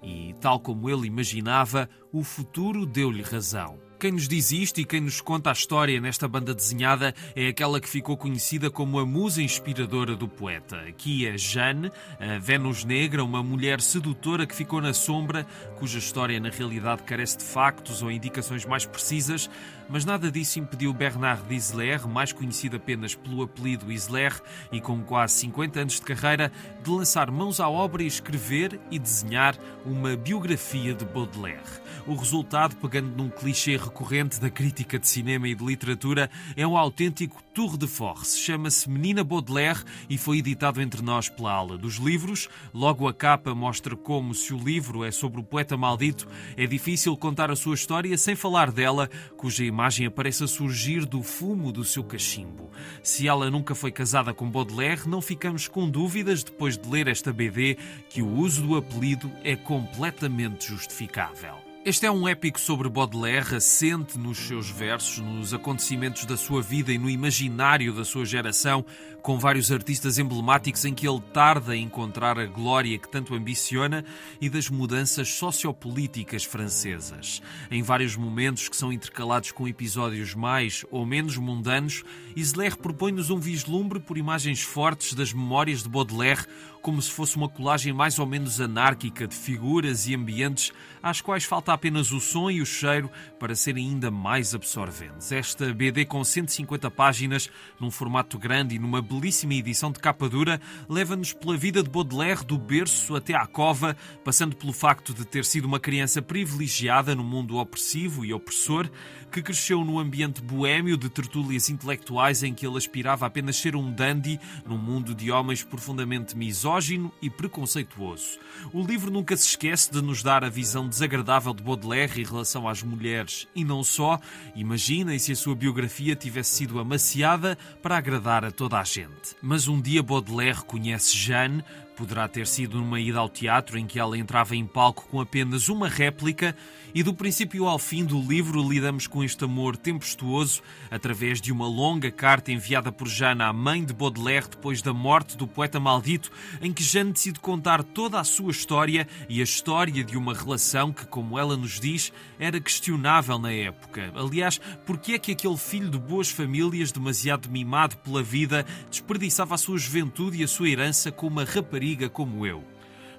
E, 0.00 0.32
tal 0.40 0.60
como 0.60 0.88
ele 0.88 1.08
imaginava, 1.08 1.90
o 2.12 2.22
futuro 2.22 2.86
deu-lhe 2.86 3.22
razão. 3.22 3.80
Quem 4.02 4.10
nos 4.10 4.26
diz 4.26 4.50
isto 4.50 4.80
e 4.80 4.84
quem 4.84 5.00
nos 5.00 5.20
conta 5.20 5.48
a 5.48 5.52
história 5.52 6.00
nesta 6.00 6.26
banda 6.26 6.52
desenhada 6.52 7.14
é 7.36 7.46
aquela 7.46 7.80
que 7.80 7.88
ficou 7.88 8.16
conhecida 8.16 8.68
como 8.68 8.98
a 8.98 9.06
musa 9.06 9.40
inspiradora 9.40 10.16
do 10.16 10.26
poeta. 10.26 10.76
Aqui 10.88 11.24
é 11.24 11.38
Jeanne, 11.38 11.88
a 12.18 12.36
Vênus 12.40 12.84
Negra, 12.84 13.22
uma 13.22 13.44
mulher 13.44 13.80
sedutora 13.80 14.44
que 14.44 14.56
ficou 14.56 14.80
na 14.80 14.92
sombra, 14.92 15.46
cuja 15.78 16.00
história 16.00 16.40
na 16.40 16.50
realidade 16.50 17.04
carece 17.04 17.38
de 17.38 17.44
factos 17.44 18.02
ou 18.02 18.10
indicações 18.10 18.66
mais 18.66 18.84
precisas, 18.84 19.48
mas 19.88 20.04
nada 20.04 20.30
disso 20.30 20.58
impediu 20.58 20.92
Bernard 20.92 21.42
Isler, 21.54 22.06
mais 22.06 22.32
conhecido 22.32 22.76
apenas 22.76 23.14
pelo 23.14 23.42
apelido 23.42 23.90
Isler 23.90 24.40
e 24.70 24.80
com 24.80 25.02
quase 25.02 25.34
50 25.34 25.80
anos 25.80 25.94
de 25.94 26.02
carreira, 26.02 26.52
de 26.82 26.90
lançar 26.90 27.30
mãos 27.30 27.60
à 27.60 27.68
obra 27.68 28.02
e 28.02 28.06
escrever 28.06 28.80
e 28.90 28.98
desenhar 28.98 29.56
uma 29.84 30.16
biografia 30.16 30.94
de 30.94 31.04
Baudelaire. 31.04 31.82
O 32.06 32.14
resultado, 32.14 32.74
pegando 32.76 33.16
num 33.16 33.30
clichê 33.30 33.76
recorrente 33.76 34.40
da 34.40 34.50
crítica 34.50 34.98
de 34.98 35.06
cinema 35.06 35.46
e 35.46 35.54
de 35.54 35.64
literatura, 35.64 36.28
é 36.56 36.66
um 36.66 36.76
autêntico 36.76 37.40
tour 37.54 37.76
de 37.76 37.86
force. 37.86 38.40
Chama-se 38.40 38.90
Menina 38.90 39.22
Baudelaire 39.22 39.84
e 40.10 40.18
foi 40.18 40.38
editado 40.38 40.80
entre 40.80 41.00
nós 41.00 41.28
pela 41.28 41.52
aula 41.52 41.78
dos 41.78 41.96
livros. 41.96 42.48
Logo 42.74 43.06
a 43.06 43.14
capa 43.14 43.54
mostra 43.54 43.94
como, 43.94 44.34
se 44.34 44.52
o 44.52 44.58
livro 44.58 45.04
é 45.04 45.12
sobre 45.12 45.40
o 45.40 45.44
poeta 45.44 45.76
maldito, 45.76 46.26
é 46.56 46.66
difícil 46.66 47.16
contar 47.16 47.50
a 47.50 47.56
sua 47.56 47.74
história 47.74 48.18
sem 48.18 48.34
falar 48.34 48.72
dela, 48.72 49.08
cuja 49.36 49.64
imagem 49.72 50.06
aparece 50.06 50.44
a 50.44 50.46
surgir 50.46 51.06
do 51.06 51.22
fumo 51.22 51.72
do 51.72 51.82
seu 51.82 52.04
cachimbo. 52.04 52.70
Se 53.02 53.26
ela 53.26 53.50
nunca 53.50 53.74
foi 53.74 53.90
casada 53.90 54.34
com 54.34 54.50
Baudelaire, 54.50 55.08
não 55.08 55.22
ficamos 55.22 55.66
com 55.66 55.88
dúvidas, 55.88 56.44
depois 56.44 56.76
de 56.76 56.88
ler 56.88 57.08
esta 57.08 57.32
BD, 57.32 57.78
que 58.10 58.20
o 58.20 58.28
uso 58.28 58.62
do 58.62 58.76
apelido 58.76 59.32
é 59.42 59.56
completamente 59.56 60.68
justificável. 60.68 61.71
Este 61.84 62.06
é 62.06 62.10
um 62.12 62.28
épico 62.28 62.60
sobre 62.60 62.88
Baudelaire, 62.88 63.56
assente 63.56 64.16
nos 64.16 64.38
seus 64.38 64.70
versos, 64.70 65.18
nos 65.18 65.52
acontecimentos 65.52 66.24
da 66.24 66.36
sua 66.36 66.62
vida 66.62 66.92
e 66.92 66.98
no 66.98 67.10
imaginário 67.10 67.92
da 67.92 68.04
sua 68.04 68.24
geração, 68.24 68.86
com 69.20 69.36
vários 69.36 69.72
artistas 69.72 70.16
emblemáticos 70.16 70.84
em 70.84 70.94
que 70.94 71.08
ele 71.08 71.20
tarda 71.32 71.72
a 71.72 71.76
encontrar 71.76 72.38
a 72.38 72.46
glória 72.46 72.96
que 72.98 73.08
tanto 73.08 73.34
ambiciona 73.34 74.04
e 74.40 74.48
das 74.48 74.70
mudanças 74.70 75.28
sociopolíticas 75.30 76.44
francesas. 76.44 77.42
Em 77.68 77.82
vários 77.82 78.14
momentos 78.14 78.68
que 78.68 78.76
são 78.76 78.92
intercalados 78.92 79.50
com 79.50 79.66
episódios 79.66 80.36
mais 80.36 80.84
ou 80.88 81.04
menos 81.04 81.36
mundanos, 81.36 82.04
Isler 82.36 82.76
propõe-nos 82.76 83.28
um 83.28 83.38
vislumbre 83.38 83.98
por 83.98 84.16
imagens 84.16 84.62
fortes 84.62 85.14
das 85.14 85.32
memórias 85.32 85.82
de 85.82 85.88
Baudelaire, 85.88 86.46
como 86.80 87.00
se 87.00 87.10
fosse 87.10 87.36
uma 87.36 87.48
colagem 87.48 87.92
mais 87.92 88.18
ou 88.18 88.26
menos 88.26 88.60
anárquica 88.60 89.26
de 89.28 89.36
figuras 89.36 90.08
e 90.08 90.14
ambientes 90.14 90.72
às 91.00 91.20
quais 91.20 91.44
falta 91.44 91.71
falta 91.72 91.82
apenas 91.82 92.12
o 92.12 92.20
som 92.20 92.50
e 92.50 92.60
o 92.60 92.66
cheiro 92.66 93.10
para 93.38 93.54
serem 93.54 93.88
ainda 93.88 94.10
mais 94.10 94.54
absorventes. 94.54 95.32
Esta 95.32 95.72
BD 95.72 96.04
com 96.04 96.22
150 96.22 96.90
páginas, 96.90 97.50
num 97.80 97.90
formato 97.90 98.38
grande 98.38 98.76
e 98.76 98.78
numa 98.78 99.02
belíssima 99.02 99.54
edição 99.54 99.90
de 99.90 99.98
capa 99.98 100.28
dura, 100.28 100.60
leva-nos 100.88 101.32
pela 101.32 101.56
vida 101.56 101.82
de 101.82 101.90
Baudelaire 101.90 102.44
do 102.44 102.58
berço 102.58 103.16
até 103.16 103.34
à 103.34 103.46
cova, 103.46 103.96
passando 104.24 104.54
pelo 104.54 104.72
facto 104.72 105.12
de 105.12 105.24
ter 105.24 105.44
sido 105.44 105.64
uma 105.64 105.80
criança 105.80 106.22
privilegiada 106.22 107.14
no 107.14 107.24
mundo 107.24 107.56
opressivo 107.56 108.24
e 108.24 108.32
opressor, 108.32 108.88
que 109.30 109.42
cresceu 109.42 109.82
no 109.84 109.98
ambiente 109.98 110.42
boêmio 110.42 110.96
de 110.96 111.08
tertúlias 111.08 111.70
intelectuais 111.70 112.42
em 112.42 112.52
que 112.52 112.66
ele 112.66 112.76
aspirava 112.76 113.26
apenas 113.26 113.56
ser 113.56 113.74
um 113.74 113.90
dandy 113.90 114.38
num 114.66 114.76
mundo 114.76 115.14
de 115.14 115.32
homens 115.32 115.64
profundamente 115.64 116.36
misógino 116.36 117.10
e 117.20 117.30
preconceituoso. 117.30 118.38
O 118.72 118.82
livro 118.82 119.10
nunca 119.10 119.36
se 119.36 119.48
esquece 119.48 119.90
de 119.90 120.02
nos 120.02 120.22
dar 120.22 120.44
a 120.44 120.50
visão 120.50 120.86
desagradável 120.86 121.54
de 121.54 121.61
Baudelaire 121.62 122.20
em 122.20 122.24
relação 122.24 122.68
às 122.68 122.82
mulheres 122.82 123.48
e 123.54 123.64
não 123.64 123.82
só. 123.82 124.20
Imaginem 124.54 125.18
se 125.18 125.32
a 125.32 125.36
sua 125.36 125.54
biografia 125.54 126.14
tivesse 126.14 126.56
sido 126.56 126.78
amaciada 126.78 127.56
para 127.80 127.96
agradar 127.96 128.44
a 128.44 128.50
toda 128.50 128.78
a 128.78 128.84
gente. 128.84 129.36
Mas 129.40 129.68
um 129.68 129.80
dia 129.80 130.02
Baudelaire 130.02 130.64
conhece 130.64 131.16
Jeanne, 131.16 131.64
Poderá 131.96 132.26
ter 132.26 132.46
sido 132.46 132.78
numa 132.78 132.98
ida 132.98 133.18
ao 133.18 133.28
teatro 133.28 133.78
em 133.78 133.86
que 133.86 133.98
ela 133.98 134.16
entrava 134.16 134.56
em 134.56 134.66
palco 134.66 135.06
com 135.10 135.20
apenas 135.20 135.68
uma 135.68 135.88
réplica, 135.88 136.56
e 136.94 137.02
do 137.02 137.14
princípio 137.14 137.66
ao 137.66 137.78
fim 137.78 138.04
do 138.04 138.20
livro 138.20 138.66
lidamos 138.66 139.06
com 139.06 139.22
este 139.22 139.44
amor 139.44 139.76
tempestuoso 139.76 140.62
através 140.90 141.40
de 141.40 141.50
uma 141.52 141.66
longa 141.66 142.10
carta 142.10 142.52
enviada 142.52 142.90
por 142.90 143.08
Jeanne 143.08 143.42
à 143.42 143.52
mãe 143.52 143.84
de 143.84 143.92
Baudelaire 143.94 144.48
depois 144.50 144.82
da 144.82 144.92
morte 144.92 145.36
do 145.36 145.46
poeta 145.46 145.78
maldito, 145.78 146.30
em 146.60 146.72
que 146.72 146.82
Jeanne 146.82 147.12
decide 147.12 147.40
contar 147.40 147.82
toda 147.82 148.18
a 148.18 148.24
sua 148.24 148.50
história 148.50 149.06
e 149.28 149.40
a 149.40 149.44
história 149.44 150.02
de 150.04 150.16
uma 150.16 150.34
relação 150.34 150.92
que, 150.92 151.06
como 151.06 151.38
ela 151.38 151.56
nos 151.56 151.78
diz, 151.80 152.12
era 152.38 152.60
questionável 152.60 153.38
na 153.38 153.52
época. 153.52 154.12
Aliás, 154.14 154.60
porque 154.84 155.12
é 155.12 155.18
que 155.18 155.32
aquele 155.32 155.56
filho 155.56 155.90
de 155.90 155.98
boas 155.98 156.30
famílias, 156.30 156.92
demasiado 156.92 157.50
mimado 157.50 157.96
pela 157.98 158.22
vida, 158.22 158.66
desperdiçava 158.90 159.54
a 159.54 159.58
sua 159.58 159.78
juventude 159.78 160.40
e 160.40 160.44
a 160.44 160.48
sua 160.48 160.68
herança 160.68 161.10
com 161.10 161.26
uma 161.26 161.44
rapariga? 161.44 161.81
Rapariga 161.82 162.08
como 162.08 162.46
eu. 162.46 162.62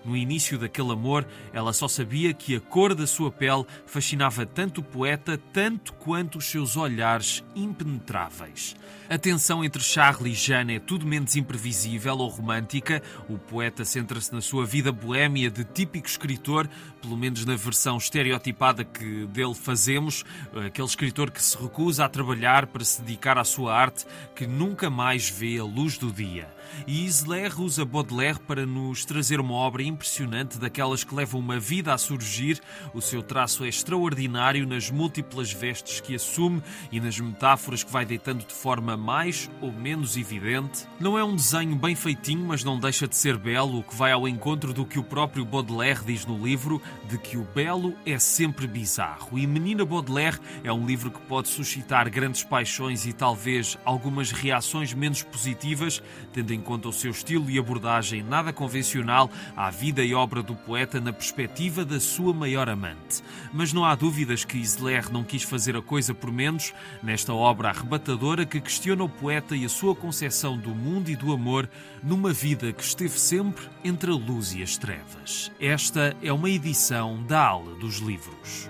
No 0.05 0.17
início 0.17 0.57
daquele 0.57 0.91
amor, 0.91 1.25
ela 1.53 1.71
só 1.71 1.87
sabia 1.87 2.33
que 2.33 2.55
a 2.55 2.59
cor 2.59 2.93
da 2.93 3.07
sua 3.07 3.31
pele 3.31 3.65
fascinava 3.85 4.45
tanto 4.45 4.81
o 4.81 4.83
poeta, 4.83 5.39
tanto 5.51 5.93
quanto 5.93 6.37
os 6.37 6.45
seus 6.45 6.75
olhares 6.75 7.43
impenetráveis. 7.55 8.75
A 9.13 9.17
tensão 9.19 9.63
entre 9.63 9.83
Charlie 9.83 10.33
e 10.33 10.35
Jeanne 10.35 10.77
é 10.77 10.79
tudo 10.79 11.05
menos 11.05 11.35
imprevisível 11.35 12.17
ou 12.17 12.29
romântica. 12.29 12.99
O 13.29 13.37
poeta 13.37 13.85
centra-se 13.85 14.33
na 14.33 14.41
sua 14.41 14.65
vida 14.65 14.91
boêmia 14.91 15.51
de 15.51 15.63
típico 15.63 16.07
escritor, 16.07 16.67
pelo 16.99 17.15
menos 17.15 17.45
na 17.45 17.55
versão 17.55 17.97
estereotipada 17.97 18.83
que 18.83 19.27
dele 19.27 19.53
fazemos, 19.53 20.25
aquele 20.65 20.87
escritor 20.87 21.29
que 21.29 21.43
se 21.43 21.55
recusa 21.55 22.05
a 22.05 22.09
trabalhar 22.09 22.65
para 22.65 22.83
se 22.83 23.03
dedicar 23.03 23.37
à 23.37 23.43
sua 23.43 23.75
arte, 23.75 24.03
que 24.35 24.47
nunca 24.47 24.89
mais 24.89 25.29
vê 25.29 25.59
a 25.59 25.63
luz 25.63 25.95
do 25.95 26.11
dia. 26.11 26.51
E 26.87 27.05
Isler 27.05 27.61
usa 27.61 27.85
Baudelaire 27.85 28.39
para 28.39 28.65
nos 28.65 29.05
trazer 29.05 29.39
uma 29.39 29.53
obra 29.53 29.83
impressionante, 29.83 30.57
daquelas 30.57 31.03
que 31.03 31.13
levam 31.13 31.39
uma 31.39 31.59
vida 31.59 31.93
a 31.93 31.99
surgir. 31.99 32.59
O 32.95 33.01
seu 33.01 33.21
traço 33.21 33.63
é 33.63 33.67
extraordinário 33.67 34.65
nas 34.65 34.89
múltiplas 34.89 35.51
vestes 35.53 35.99
que 35.99 36.15
assume 36.15 36.63
e 36.91 36.99
nas 36.99 37.19
metáforas 37.19 37.83
que 37.83 37.91
vai 37.91 38.05
deitando 38.05 38.43
de 38.43 38.53
forma 38.53 38.97
mais 39.03 39.51
ou 39.59 39.69
menos 39.69 40.15
evidente. 40.15 40.87
Não 40.97 41.19
é 41.19 41.23
um 41.23 41.35
desenho 41.35 41.75
bem 41.75 41.93
feitinho, 41.93 42.45
mas 42.45 42.63
não 42.63 42.79
deixa 42.79 43.05
de 43.05 43.17
ser 43.17 43.37
belo, 43.37 43.79
o 43.79 43.83
que 43.83 43.93
vai 43.93 44.13
ao 44.13 44.25
encontro 44.25 44.73
do 44.73 44.85
que 44.85 44.97
o 44.97 45.03
próprio 45.03 45.43
Baudelaire 45.43 46.05
diz 46.05 46.25
no 46.25 46.41
livro, 46.41 46.81
de 47.09 47.17
que 47.17 47.35
o 47.35 47.43
belo 47.43 47.93
é 48.05 48.17
sempre 48.17 48.65
bizarro. 48.65 49.37
E 49.37 49.45
Menina 49.45 49.83
Baudelaire 49.83 50.39
é 50.63 50.71
um 50.71 50.85
livro 50.85 51.11
que 51.11 51.19
pode 51.19 51.49
suscitar 51.49 52.09
grandes 52.09 52.43
paixões 52.43 53.05
e 53.05 53.11
talvez 53.11 53.77
algumas 53.83 54.31
reações 54.31 54.93
menos 54.93 55.21
positivas, 55.21 56.01
tendo 56.31 56.53
em 56.53 56.61
conta 56.61 56.87
o 56.87 56.93
seu 56.93 57.11
estilo 57.11 57.49
e 57.49 57.59
abordagem 57.59 58.23
nada 58.23 58.53
convencional 58.53 59.29
à 59.53 59.69
vida 59.69 60.01
e 60.01 60.13
obra 60.13 60.41
do 60.41 60.55
poeta 60.55 61.01
na 61.01 61.11
perspectiva 61.11 61.83
da 61.83 61.99
sua 61.99 62.33
maior 62.33 62.69
amante. 62.69 63.21
Mas 63.51 63.73
não 63.73 63.83
há 63.83 63.95
dúvidas 63.95 64.45
que 64.45 64.57
Isler 64.57 65.11
não 65.11 65.25
quis 65.25 65.43
fazer 65.43 65.75
a 65.75 65.81
coisa 65.81 66.13
por 66.13 66.31
menos 66.31 66.73
nesta 67.01 67.33
obra 67.33 67.67
arrebatadora 67.67 68.45
que 68.45 68.61
questiona 68.61 68.92
o 69.01 69.09
poeta 69.09 69.55
e 69.55 69.65
a 69.65 69.69
sua 69.69 69.95
concepção 69.95 70.57
do 70.57 70.69
mundo 70.69 71.09
e 71.09 71.15
do 71.15 71.31
amor 71.31 71.69
numa 72.03 72.33
vida 72.33 72.71
que 72.73 72.83
esteve 72.83 73.19
sempre 73.19 73.67
entre 73.83 74.11
a 74.11 74.15
luz 74.15 74.53
e 74.53 74.61
as 74.61 74.77
trevas. 74.77 75.51
Esta 75.59 76.15
é 76.21 76.31
uma 76.31 76.49
edição 76.49 77.23
da 77.23 77.43
aula 77.43 77.73
dos 77.75 77.97
livros. 77.97 78.69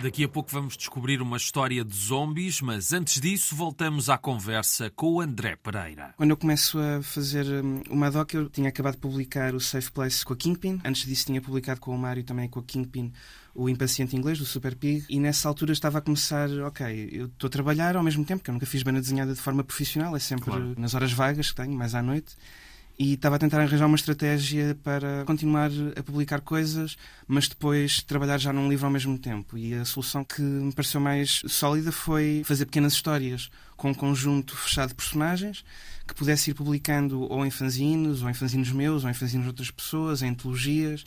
Daqui 0.00 0.22
a 0.22 0.28
pouco 0.28 0.48
vamos 0.52 0.76
descobrir 0.76 1.20
uma 1.20 1.36
história 1.36 1.84
de 1.84 1.96
zombies, 1.96 2.60
mas 2.60 2.92
antes 2.92 3.20
disso 3.20 3.56
voltamos 3.56 4.08
à 4.08 4.16
conversa 4.16 4.88
com 4.90 5.14
o 5.14 5.20
André 5.20 5.56
Pereira. 5.56 6.14
Quando 6.16 6.30
eu 6.30 6.36
começo 6.36 6.78
a 6.78 7.02
fazer 7.02 7.44
uma 7.90 8.08
doc, 8.08 8.32
eu 8.32 8.48
tinha 8.48 8.68
acabado 8.68 8.94
de 8.94 9.00
publicar 9.00 9.56
o 9.56 9.60
Safe 9.60 9.90
Place 9.90 10.24
com 10.24 10.34
a 10.34 10.36
Kingpin. 10.36 10.80
Antes 10.84 11.04
disso 11.04 11.26
tinha 11.26 11.42
publicado 11.42 11.80
com 11.80 11.92
o 11.92 11.98
Mário 11.98 12.22
também 12.22 12.48
com 12.48 12.60
a 12.60 12.62
Kingpin 12.62 13.12
o 13.58 13.68
Impaciente 13.68 14.16
Inglês, 14.16 14.38
do 14.38 14.46
Super 14.46 14.76
Pig, 14.76 15.04
e 15.10 15.18
nessa 15.18 15.48
altura 15.48 15.72
estava 15.72 15.98
a 15.98 16.00
começar, 16.00 16.48
ok, 16.66 17.08
eu 17.12 17.26
estou 17.26 17.48
a 17.48 17.50
trabalhar 17.50 17.96
ao 17.96 18.02
mesmo 18.02 18.24
tempo, 18.24 18.42
que 18.42 18.50
eu 18.50 18.54
nunca 18.54 18.66
fiz 18.66 18.82
banda 18.84 19.00
desenhada 19.00 19.34
de 19.34 19.40
forma 19.40 19.64
profissional, 19.64 20.14
é 20.14 20.18
sempre 20.20 20.44
claro. 20.44 20.74
nas 20.78 20.94
horas 20.94 21.12
vagas 21.12 21.50
que 21.50 21.56
tenho, 21.56 21.72
mais 21.72 21.94
à 21.94 22.02
noite 22.02 22.36
e 22.98 23.14
estava 23.14 23.36
a 23.36 23.38
tentar 23.38 23.60
arranjar 23.60 23.86
uma 23.86 23.94
estratégia 23.94 24.76
para 24.82 25.24
continuar 25.24 25.70
a 25.96 26.02
publicar 26.02 26.40
coisas, 26.40 26.96
mas 27.28 27.46
depois 27.46 28.02
trabalhar 28.02 28.38
já 28.38 28.52
num 28.52 28.68
livro 28.68 28.86
ao 28.86 28.92
mesmo 28.92 29.16
tempo. 29.16 29.56
E 29.56 29.72
a 29.74 29.84
solução 29.84 30.24
que 30.24 30.42
me 30.42 30.72
pareceu 30.72 31.00
mais 31.00 31.42
sólida 31.46 31.92
foi 31.92 32.42
fazer 32.44 32.64
pequenas 32.64 32.94
histórias 32.94 33.50
com 33.76 33.90
um 33.90 33.94
conjunto 33.94 34.56
fechado 34.56 34.88
de 34.88 34.94
personagens 34.96 35.64
que 36.08 36.14
pudesse 36.14 36.50
ir 36.50 36.54
publicando 36.54 37.20
ou 37.30 37.46
em 37.46 37.50
fanzines, 37.50 38.22
ou 38.22 38.30
em 38.30 38.34
fanzines 38.34 38.72
meus, 38.72 39.04
ou 39.04 39.10
em 39.10 39.14
fanzines 39.14 39.44
de 39.44 39.48
outras 39.48 39.70
pessoas, 39.70 40.20
em 40.20 40.30
antologias 40.30 41.04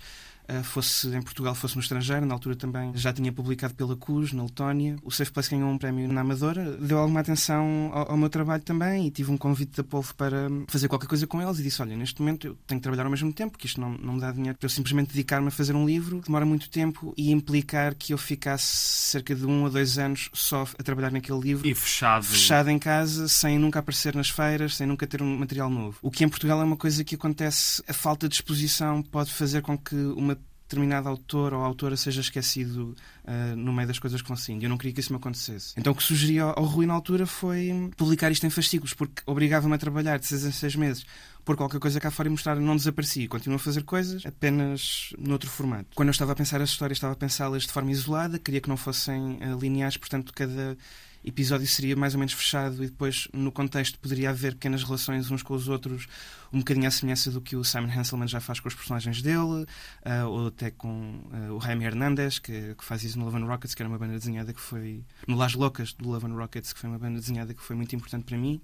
fosse 0.63 1.08
em 1.10 1.22
Portugal, 1.22 1.55
fosse 1.55 1.75
no 1.75 1.81
estrangeiro. 1.81 2.25
Na 2.25 2.34
altura 2.34 2.55
também 2.55 2.91
já 2.96 3.13
tinha 3.13 3.31
publicado 3.31 3.74
pela 3.74 3.96
CUS, 3.96 4.34
na 4.34 4.43
Letónia. 4.43 4.98
O 5.03 5.12
Safe 5.12 5.31
Place 5.31 5.50
ganhou 5.50 5.70
um 5.70 5.77
prémio 5.77 6.12
na 6.12 6.22
Amadora. 6.22 6.77
Deu 6.77 6.98
alguma 6.98 7.20
atenção 7.20 7.89
ao, 7.93 8.12
ao, 8.12 8.17
meu 8.17 8.29
trabalho 8.29 8.62
também 8.62 9.08
e 9.08 9.12
tive 9.12 9.31
um 9.31 9.38
convite 9.38 9.77
da 9.77 9.84
Polvo 9.84 10.13
para 10.15 10.50
fazer 10.67 10.88
qualquer 10.88 11.08
coisa 11.08 11.25
com 11.25 11.41
eles 11.41 11.60
e 11.60 11.63
disse, 11.63 11.81
olha, 11.81 11.96
neste 11.96 12.22
momento 12.22 12.48
eu 12.48 12.58
tenho 12.67 12.79
que 12.79 12.84
trabalhar 12.84 13.03
ao 13.03 13.10
mesmo 13.10 13.31
tempo, 13.34 13.51
porque 13.51 13.67
isto 13.67 13.79
não, 13.79 13.91
não 13.91 14.13
me 14.13 14.22
dá 14.22 14.31
dinheiro 14.31 14.58
para 14.58 14.65
eu 14.65 14.70
simplesmente 14.70 15.10
dedicar-me 15.10 15.48
a 15.48 15.51
fazer 15.51 15.75
um 15.75 15.86
livro. 15.86 16.22
Demora 16.25 16.46
muito 16.46 16.70
tempo 16.70 17.13
e 17.17 17.31
implicar 17.31 17.96
que 17.96 18.13
eu 18.13 18.17
ficasse 18.17 18.65
cerca 18.65 19.36
de 19.36 19.46
um 19.46 19.65
a 19.65 19.70
dois 19.70 19.98
anos 19.98 20.29
só 20.34 20.63
a 20.77 20.84
trabalhar 20.84 21.12
naquele 21.12 21.39
livro. 21.39 21.67
E 21.67 21.74
fechado. 21.74 22.25
Fechado 22.25 22.70
em 22.70 22.79
casa, 22.79 23.27
sem 23.27 23.58
nunca 23.58 23.79
aparecer 23.79 24.15
nas 24.15 24.29
feiras, 24.29 24.75
sem 24.75 24.88
nunca 24.88 25.08
ter 25.08 25.22
um 25.22 25.38
material 25.38 25.70
novo. 25.70 25.98
O 26.01 26.12
que 26.12 26.24
em 26.24 26.29
Portugal 26.29 26.62
é 26.62 26.63
uma 26.63 26.77
coisa 26.77 27.03
que 27.03 27.15
acontece, 27.15 27.84
a 27.88 27.93
falta 27.93 28.27
de 28.27 28.36
exposição 28.36 29.01
pode 29.01 29.31
fazer 29.31 29.62
com 29.62 29.77
que 29.77 29.96
uma 29.96 30.38
determinado 30.72 31.10
autor 31.10 31.54
ou 31.54 31.63
autora 31.63 31.98
seja 31.98 32.22
esquecido 32.22 32.96
uh, 33.25 33.56
no 33.58 33.74
meio 33.74 33.88
das 33.88 34.00
coisas 34.00 34.22
que 34.22 34.28
vão 34.28 34.38
saindo. 34.38 34.63
Eu 34.63 34.70
não 34.70 34.78
queria 34.78 34.94
que 34.94 35.01
isso 35.01 35.12
me 35.12 35.18
acontecesse. 35.18 35.74
Então 35.78 35.92
o 35.92 35.96
que 35.96 36.01
sugeri 36.01 36.40
ao, 36.40 36.58
ao 36.58 36.66
Rui 36.66 36.86
na 36.86 36.94
altura 36.94 37.25
foi 37.25 37.92
publicar 37.98 38.32
isto 38.32 38.46
em 38.46 38.50
fascículos, 38.50 38.94
porque 38.94 39.22
obrigava-me 39.25 39.75
a 39.75 39.78
trabalhar 39.78 40.18
de 40.18 40.25
seis 40.25 40.46
em 40.46 40.51
seis 40.51 40.75
meses 40.75 41.06
por 41.44 41.58
qualquer 41.58 41.80
coisa 41.80 42.00
cá 42.00 42.12
fora 42.12 42.30
e 42.30 42.32
mostrar 42.32 42.56
não 42.56 42.75
desapareci. 42.75 43.28
Continuo 43.28 43.58
a 43.58 43.60
fazer 43.60 43.84
coisas 43.84 44.25
apenas 44.25 45.13
noutro 45.18 45.50
formato. 45.50 45.90
Quando 45.96 46.10
eu 46.10 46.12
estava 46.12 46.32
a 46.32 46.36
pensar 46.36 46.62
as 46.62 46.70
histórias, 46.70 46.98
estava 46.98 47.13
a 47.13 47.18
pensá-las 47.18 47.63
de 47.63 47.72
forma 47.72 47.92
isolada, 47.92 48.40
queria 48.40 48.62
que 48.62 48.70
não 48.70 48.78
fossem 48.78 49.40
uh, 49.42 49.60
lineares, 49.60 49.98
portanto, 49.98 50.32
cada 50.34 50.78
episódio 51.24 51.68
seria 51.68 51.96
mais 51.96 52.13
ou 52.13 52.20
menos 52.20 52.34
fechado 52.34 52.84
e 52.84 52.88
depois, 52.88 53.28
no 53.34 53.51
contexto, 53.51 54.00
poderia 54.00 54.30
haver 54.32 54.54
pequenas 54.54 54.84
relações 54.84 55.30
uns 55.30 55.44
com 55.44 55.54
os 55.54 55.68
outros, 55.68 56.08
um 56.53 56.60
bocadinho 56.60 56.88
à 56.88 56.91
semelhança 56.91 57.31
do 57.31 57.41
que 57.41 57.55
o 57.55 57.63
Simon 57.63 57.89
Hanselman 57.89 58.27
já 58.27 58.39
faz 58.39 58.60
com 58.60 58.67
os 58.67 58.75
personagens 58.75 59.22
dele, 59.22 59.65
uh, 60.05 60.27
ou 60.27 60.48
até 60.48 60.70
com 60.72 61.22
uh, 61.31 61.55
o 61.55 61.62
Jaime 61.62 61.86
Hernandez, 61.86 62.39
que, 62.39 62.75
que, 62.75 62.84
faz 62.84 63.03
isso 63.03 63.17
no 63.17 63.25
Love 63.25 63.38
and 63.38 63.46
Rockets, 63.46 63.74
que 63.74 63.81
era 63.81 63.89
uma 63.89 63.98
banda 63.98 64.13
desenhada 64.13 64.53
que 64.53 64.60
foi. 64.60 65.03
no 65.27 65.36
Las 65.36 65.53
Locas 65.53 65.93
do 65.93 66.10
Love 66.10 66.27
and 66.27 66.36
Rockets, 66.36 66.74
que 66.74 66.79
foi 66.79 66.89
uma 66.89 67.00
banda 67.00 67.20
desenhada 67.20 67.53
que 67.53 67.62
foi 67.62 67.75
muito 67.75 67.96
importante 67.96 68.25
para 68.25 68.38
mim. 68.38 68.62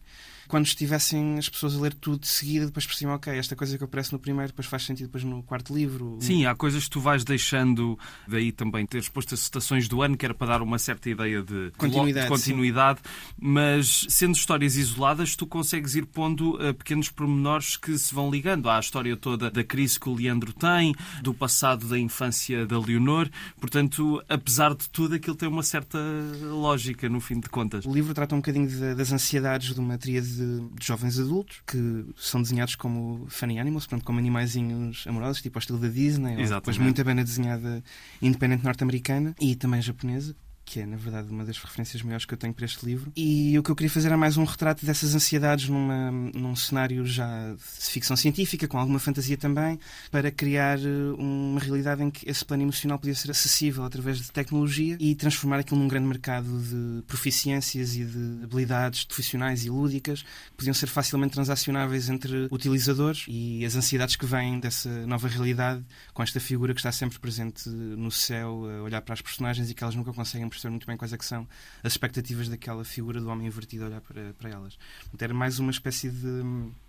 Quando 0.48 0.66
estivessem 0.66 1.38
as 1.38 1.50
pessoas 1.50 1.76
a 1.76 1.80
ler 1.80 1.94
tudo 1.94 2.20
de 2.20 2.28
seguida, 2.28 2.66
depois 2.66 2.86
percebiam, 2.86 3.14
ok, 3.16 3.38
esta 3.38 3.56
coisa 3.56 3.78
que 3.78 3.84
aparece 3.84 4.14
no 4.14 4.20
primeiro, 4.20 4.48
depois 4.48 4.66
faz 4.66 4.84
sentido 4.84 5.08
depois 5.08 5.24
no 5.24 5.44
quarto 5.44 5.74
livro. 5.74 6.18
Sim, 6.22 6.46
há 6.46 6.56
coisas 6.56 6.86
que 6.86 6.90
tu 6.90 7.02
vais 7.02 7.24
deixando, 7.24 7.98
daí 8.28 8.52
também 8.52 8.86
teres 8.86 9.10
posto 9.10 9.34
as 9.34 9.42
citações 9.42 9.88
do 9.88 10.02
ano, 10.02 10.18
que 10.18 10.26
era 10.26 10.34
para 10.34 10.48
dar 10.48 10.62
uma 10.62 10.80
certa 10.80 11.10
ideia 11.10 11.42
de 11.42 11.72
continuidade, 11.78 12.26
de 12.26 12.32
continuidade 12.32 13.00
mas 13.40 14.06
sendo 14.10 14.36
histórias 14.36 14.76
isoladas, 14.76 15.36
tu 15.36 15.46
consegues 15.46 15.96
ir 15.96 16.06
pondo 16.06 16.56
uh, 16.56 16.74
pequenos 16.74 17.10
pormenores 17.10 17.77
que 17.80 17.98
se 17.98 18.14
vão 18.14 18.30
ligando 18.30 18.70
à 18.70 18.80
história 18.80 19.16
toda 19.16 19.50
da 19.50 19.64
crise 19.64 20.00
que 20.00 20.10
o 20.10 20.14
Leandro 20.14 20.54
tem, 20.54 20.94
do 21.22 21.34
passado 21.34 21.88
da 21.88 21.98
infância 21.98 22.66
da 22.66 22.80
Leonor. 22.80 23.30
Portanto, 23.60 24.24
apesar 24.28 24.76
de 24.76 24.90
tudo, 24.90 25.16
aquilo 25.16 25.36
tem 25.36 25.48
uma 25.48 25.64
certa 25.64 25.98
lógica, 26.42 27.10
no 27.10 27.20
fim 27.20 27.40
de 27.40 27.50
contas. 27.50 27.86
O 27.86 27.94
livro 27.94 28.14
trata 28.14 28.36
um 28.36 28.40
bocadinho 28.40 28.68
de, 28.68 28.96
das 28.96 29.12
ansiedades 29.12 29.74
de 29.74 29.80
uma 29.80 29.98
tríade 29.98 30.28
de, 30.28 30.60
de, 30.62 30.86
jovens 30.86 31.20
adultos 31.20 31.62
que 31.66 32.06
são 32.16 32.42
desenhados 32.42 32.76
como 32.76 33.26
funny 33.30 33.60
animals, 33.60 33.86
portanto, 33.86 34.06
como 34.06 34.20
animaizinhos 34.20 35.06
amorosos, 35.08 35.42
tipo 35.42 35.58
ao 35.58 35.60
estilo 35.60 35.80
da 35.80 35.88
Disney, 35.88 36.34
Exatamente. 36.34 36.54
ou 36.54 36.60
depois 36.60 36.78
muita 36.78 37.04
banda 37.04 37.24
desenhada 37.24 37.84
independente 38.22 38.64
norte-americana 38.64 39.36
e 39.40 39.56
também 39.56 39.82
japonesa, 39.82 40.36
que 40.68 40.82
é, 40.82 40.86
na 40.86 40.98
verdade, 40.98 41.30
uma 41.30 41.46
das 41.46 41.58
referências 41.58 42.02
maiores 42.02 42.26
que 42.26 42.34
eu 42.34 42.38
tenho 42.38 42.54
para 42.54 42.66
este 42.66 42.86
livro. 42.86 43.10
E 43.16 43.58
o 43.58 43.64
que 43.64 43.72
eu 43.72 43.76
queria 43.76 43.90
fazer 43.90 44.08
era 44.08 44.18
mais 44.18 44.36
um 44.36 44.44
retrato 44.44 44.86
dessas 44.86 45.16
ansiedades 45.16 45.70
numa, 45.70 46.12
num 46.12 46.58
cenário 46.58 47.06
já 47.06 47.54
de 47.54 47.90
ficção 47.90 48.18
científica, 48.18 48.68
com 48.68 48.78
alguma 48.78 49.00
fantasia 49.00 49.38
também, 49.38 49.80
para 50.12 50.30
criar 50.30 50.78
eh, 50.78 51.14
uma 51.18 51.62
realidade 51.62 52.04
em 52.04 52.12
que 52.12 52.30
esse 52.30 52.44
plano 52.44 52.64
emocional 52.64 53.00
podia 53.00 53.16
ser 53.16 53.32
acessível 53.32 53.86
através 53.86 54.18
de 54.18 54.30
tecnologia 54.30 54.98
e 55.00 55.16
transformar 55.16 55.60
aquilo 55.60 55.80
num 55.80 55.88
grande 55.88 56.08
mercado 56.08 56.50
de 56.60 57.02
proficiências 57.04 57.96
e 57.96 58.04
de 58.04 58.44
habilidades 58.44 59.06
profissionais 59.06 59.64
e 59.64 59.70
lúdicas 59.70 60.24
que 60.24 60.58
podiam 60.58 60.74
ser 60.74 60.88
facilmente 60.88 61.32
transacionáveis 61.34 62.10
entre 62.10 62.50
utilizadores 62.52 63.24
e 63.30 63.64
as 63.64 63.74
ansiedades 63.78 64.18
que 64.18 64.26
vêm 64.26 64.60
dessa 64.60 65.08
nova 65.08 65.30
realidade 65.30 65.82
com 66.14 66.22
esta 66.22 66.42
figura 66.42 66.74
que 66.74 66.82
está 66.82 66.92
sempre 66.92 67.20
presente 67.20 67.70
no 67.70 68.12
céu, 68.12 68.66
a 68.66 68.84
olhar 68.84 69.02
para 69.02 69.14
as 69.14 69.22
personagens 69.22 69.70
e 69.70 69.74
que 69.74 69.82
elas 69.82 69.96
nunca 69.96 70.12
conseguem 70.12 70.50
perceber 70.58 70.72
muito 70.72 70.88
bem 70.88 70.98
quais 70.98 71.14
é 71.14 71.18
são 71.26 71.48
as 71.84 71.94
expectativas 71.94 72.50
daquela 72.50 72.84
figura 72.84 73.22
do 73.22 73.30
homem 73.30 73.48
invertido 73.48 73.86
a 73.86 73.88
olhar 73.88 74.02
para, 74.02 74.34
para 74.34 74.50
elas. 74.50 74.78
Era 75.20 75.34
mais 75.34 75.60
uma 75.60 75.72
espécie 75.72 76.10
de 76.10 76.44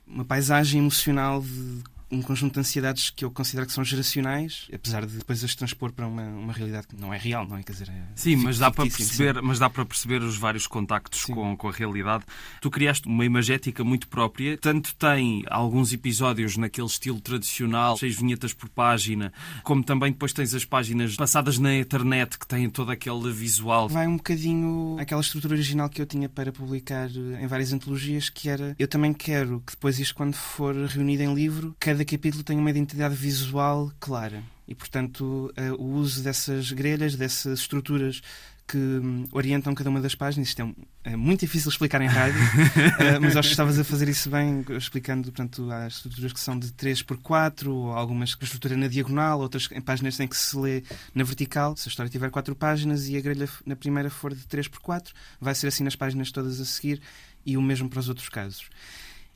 uma 0.06 0.24
paisagem 0.24 0.80
emocional 0.80 1.42
de 1.42 1.82
um 2.10 2.22
conjunto 2.22 2.54
de 2.54 2.60
ansiedades 2.60 3.10
que 3.10 3.24
eu 3.24 3.30
considero 3.30 3.66
que 3.66 3.72
são 3.72 3.84
geracionais, 3.84 4.68
apesar 4.72 5.04
de 5.06 5.18
depois 5.18 5.42
as 5.44 5.54
transpor 5.54 5.92
para 5.92 6.06
uma, 6.06 6.22
uma 6.22 6.52
realidade 6.52 6.86
que 6.86 6.96
não 6.96 7.12
é 7.12 7.18
real, 7.18 7.46
não 7.46 7.56
é? 7.56 7.62
Quer 7.62 7.72
dizer, 7.72 7.88
é 7.90 8.02
sim, 8.14 8.36
mas 8.36 8.58
dá, 8.58 8.70
para 8.70 8.84
perceber, 8.84 9.34
sim. 9.34 9.40
mas 9.42 9.58
dá 9.58 9.68
para 9.68 9.84
perceber 9.84 10.22
os 10.22 10.36
vários 10.36 10.66
contactos 10.66 11.24
com, 11.24 11.56
com 11.56 11.68
a 11.68 11.72
realidade. 11.72 12.24
Tu 12.60 12.70
criaste 12.70 13.06
uma 13.06 13.24
imagética 13.24 13.84
muito 13.84 14.08
própria, 14.08 14.56
tanto 14.56 14.94
tem 14.94 15.44
alguns 15.48 15.92
episódios 15.92 16.56
naquele 16.56 16.86
estilo 16.86 17.20
tradicional, 17.20 17.96
seis 17.96 18.16
vinhetas 18.16 18.52
por 18.52 18.68
página, 18.68 19.32
como 19.62 19.82
também 19.82 20.12
depois 20.12 20.32
tens 20.32 20.54
as 20.54 20.64
páginas 20.64 21.16
passadas 21.16 21.58
na 21.58 21.74
internet 21.74 22.38
que 22.38 22.46
têm 22.46 22.70
todo 22.70 22.90
aquele 22.90 23.32
visual. 23.32 23.88
Vai 23.88 24.06
um 24.06 24.16
bocadinho 24.16 24.96
aquela 24.98 25.20
estrutura 25.20 25.54
original 25.54 25.88
que 25.88 26.00
eu 26.00 26.06
tinha 26.06 26.28
para 26.28 26.52
publicar 26.52 27.10
em 27.10 27.46
várias 27.46 27.72
antologias, 27.72 28.30
que 28.30 28.48
era 28.48 28.74
eu 28.78 28.88
também 28.88 29.12
quero 29.12 29.62
que 29.66 29.72
depois 29.72 29.98
isto, 29.98 30.14
quando 30.14 30.34
for 30.34 30.74
reunido 30.74 31.22
em 31.22 31.34
livro, 31.34 31.76
cada 31.78 31.97
cada 31.98 32.04
capítulo 32.04 32.44
tem 32.44 32.56
uma 32.56 32.70
identidade 32.70 33.14
visual 33.16 33.90
clara. 33.98 34.42
E, 34.68 34.74
portanto, 34.74 35.52
eh, 35.56 35.72
o 35.72 35.82
uso 35.82 36.22
dessas 36.22 36.70
grelhas, 36.70 37.16
dessas 37.16 37.60
estruturas 37.60 38.22
que 38.68 38.76
hum, 38.76 39.24
orientam 39.32 39.74
cada 39.74 39.90
uma 39.90 40.00
das 40.00 40.14
páginas. 40.14 40.48
Isto 40.48 40.62
é, 40.62 41.12
é 41.12 41.16
muito 41.16 41.40
difícil 41.40 41.70
explicar 41.70 42.00
em 42.00 42.06
rádio, 42.06 42.38
uh, 42.38 43.18
mas 43.20 43.34
acho 43.34 43.48
que 43.48 43.54
estavas 43.54 43.78
a 43.80 43.82
fazer 43.82 44.08
isso 44.08 44.30
bem, 44.30 44.64
explicando 44.76 45.32
portanto, 45.32 45.68
as 45.72 45.94
estruturas 45.94 46.32
que 46.32 46.38
são 46.38 46.56
de 46.56 46.70
3 46.72 47.02
por 47.02 47.16
4 47.16 47.74
ou 47.74 47.92
algumas 47.92 48.34
com 48.34 48.44
a 48.44 48.46
estrutura 48.46 48.76
na 48.76 48.86
diagonal, 48.86 49.40
outras 49.40 49.68
em 49.72 49.80
páginas 49.80 50.20
em 50.20 50.28
que 50.28 50.36
se 50.36 50.56
lê 50.56 50.84
na 51.14 51.24
vertical. 51.24 51.76
Se 51.76 51.88
a 51.88 51.90
história 51.90 52.12
tiver 52.12 52.30
4 52.30 52.54
páginas 52.54 53.08
e 53.08 53.16
a 53.16 53.20
grelha 53.20 53.48
na 53.66 53.74
primeira 53.74 54.10
for 54.10 54.34
de 54.34 54.46
3 54.46 54.68
por 54.68 54.80
4 54.80 55.14
vai 55.40 55.54
ser 55.54 55.66
assim 55.66 55.82
nas 55.82 55.96
páginas 55.96 56.30
todas 56.30 56.60
a 56.60 56.64
seguir 56.64 57.00
e 57.44 57.56
o 57.56 57.62
mesmo 57.62 57.88
para 57.88 57.98
os 57.98 58.08
outros 58.08 58.28
casos. 58.28 58.68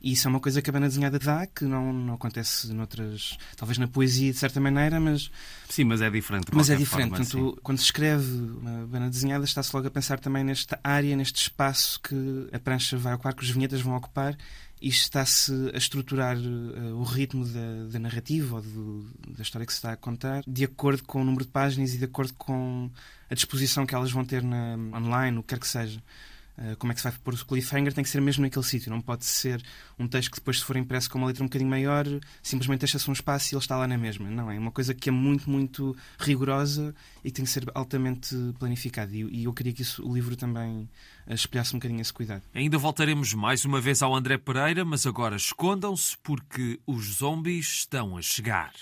E 0.03 0.11
isso 0.11 0.27
é 0.27 0.29
uma 0.29 0.41
coisa 0.41 0.61
que 0.61 0.69
a 0.69 0.73
banda 0.73 0.89
desenhada 0.89 1.17
dá, 1.17 1.47
que 1.47 1.63
não, 1.63 1.93
não 1.93 2.15
acontece 2.15 2.73
noutras. 2.73 3.37
talvez 3.55 3.77
na 3.77 3.87
poesia 3.87 4.33
de 4.33 4.37
certa 4.37 4.59
maneira, 4.59 4.99
mas. 4.99 5.31
Sim, 5.69 5.85
mas 5.85 6.01
é 6.01 6.09
diferente. 6.09 6.47
Mas 6.51 6.69
é 6.69 6.75
diferente. 6.75 7.11
Forma, 7.11 7.25
Portanto, 7.25 7.59
quando 7.63 7.77
se 7.77 7.85
escreve 7.85 8.29
uma 8.29 8.85
banda 8.85 9.09
desenhada, 9.09 9.45
está-se 9.45 9.73
logo 9.73 9.87
a 9.87 9.91
pensar 9.91 10.19
também 10.19 10.43
nesta 10.43 10.77
área, 10.83 11.15
neste 11.15 11.43
espaço 11.43 12.01
que 12.01 12.49
a 12.51 12.59
prancha 12.59 12.97
vai 12.97 13.13
ocupar, 13.13 13.33
que 13.33 13.43
os 13.43 13.49
vinhetas 13.49 13.79
vão 13.79 13.95
ocupar, 13.95 14.37
e 14.81 14.89
está-se 14.89 15.53
a 15.73 15.77
estruturar 15.77 16.35
uh, 16.37 16.99
o 16.99 17.03
ritmo 17.03 17.45
da, 17.45 17.85
da 17.89 17.99
narrativa 17.99 18.57
ou 18.57 18.61
do, 18.61 19.09
da 19.29 19.41
história 19.41 19.65
que 19.65 19.71
se 19.71 19.77
está 19.77 19.93
a 19.93 19.95
contar 19.95 20.43
de 20.45 20.65
acordo 20.65 21.01
com 21.05 21.21
o 21.21 21.23
número 21.23 21.45
de 21.45 21.51
páginas 21.51 21.93
e 21.93 21.97
de 21.97 22.03
acordo 22.03 22.33
com 22.33 22.91
a 23.29 23.33
disposição 23.33 23.85
que 23.85 23.95
elas 23.95 24.11
vão 24.11 24.25
ter 24.25 24.43
na, 24.43 24.75
online, 24.97 25.37
o 25.37 25.41
que 25.41 25.49
quer 25.49 25.59
que 25.59 25.67
seja. 25.67 26.03
Eh, 26.57 26.75
como 26.75 26.91
é 26.91 26.95
que 26.95 27.01
se 27.01 27.09
vai 27.09 27.17
pôr 27.23 27.33
o 27.33 27.45
cliffhanger, 27.45 27.93
tem 27.93 28.03
que 28.03 28.09
ser 28.09 28.21
mesmo 28.21 28.43
naquele 28.43 28.65
sítio. 28.65 28.91
Não 28.91 29.01
pode 29.01 29.25
ser 29.25 29.63
um 29.97 30.07
texto 30.07 30.31
que 30.31 30.37
depois, 30.37 30.59
se 30.59 30.65
for 30.65 30.77
impresso 30.77 31.09
com 31.09 31.17
uma 31.17 31.27
letra 31.27 31.43
um 31.43 31.47
bocadinho 31.47 31.69
maior, 31.69 32.05
simplesmente 32.41 32.81
deixa-se 32.81 33.09
um 33.09 33.13
espaço 33.13 33.53
e 33.53 33.55
ele 33.55 33.61
está 33.61 33.77
lá 33.77 33.87
na 33.87 33.97
mesma. 33.97 34.29
Não, 34.29 34.51
é 34.51 34.57
uma 34.57 34.71
coisa 34.71 34.93
que 34.93 35.09
é 35.09 35.11
muito, 35.11 35.49
muito 35.49 35.95
rigorosa 36.19 36.93
e 37.23 37.31
tem 37.31 37.43
que 37.45 37.51
ser 37.51 37.65
altamente 37.73 38.35
planificada. 38.59 39.15
E, 39.15 39.43
eu 39.43 39.53
queria 39.53 39.73
que 39.73 39.81
isso, 39.81 40.07
o 40.07 40.13
livro 40.13 40.35
também 40.35 40.87
eh, 41.27 41.33
espelhasse 41.33 41.75
um 41.75 41.79
bocadinho 41.79 42.01
esse 42.01 42.13
cuidado. 42.13 42.43
Ainda 42.53 42.77
voltaremos 42.77 43.33
mais 43.33 43.65
uma 43.65 43.81
vez 43.81 44.01
ao 44.01 44.15
André 44.15 44.37
Pereira, 44.37 44.85
mas 44.85 45.07
agora 45.07 45.35
escondam-se 45.35 46.17
porque 46.21 46.79
os 46.85 47.15
zombies 47.15 47.67
estão 47.79 48.15
a 48.15 48.21
chegar. 48.21 48.73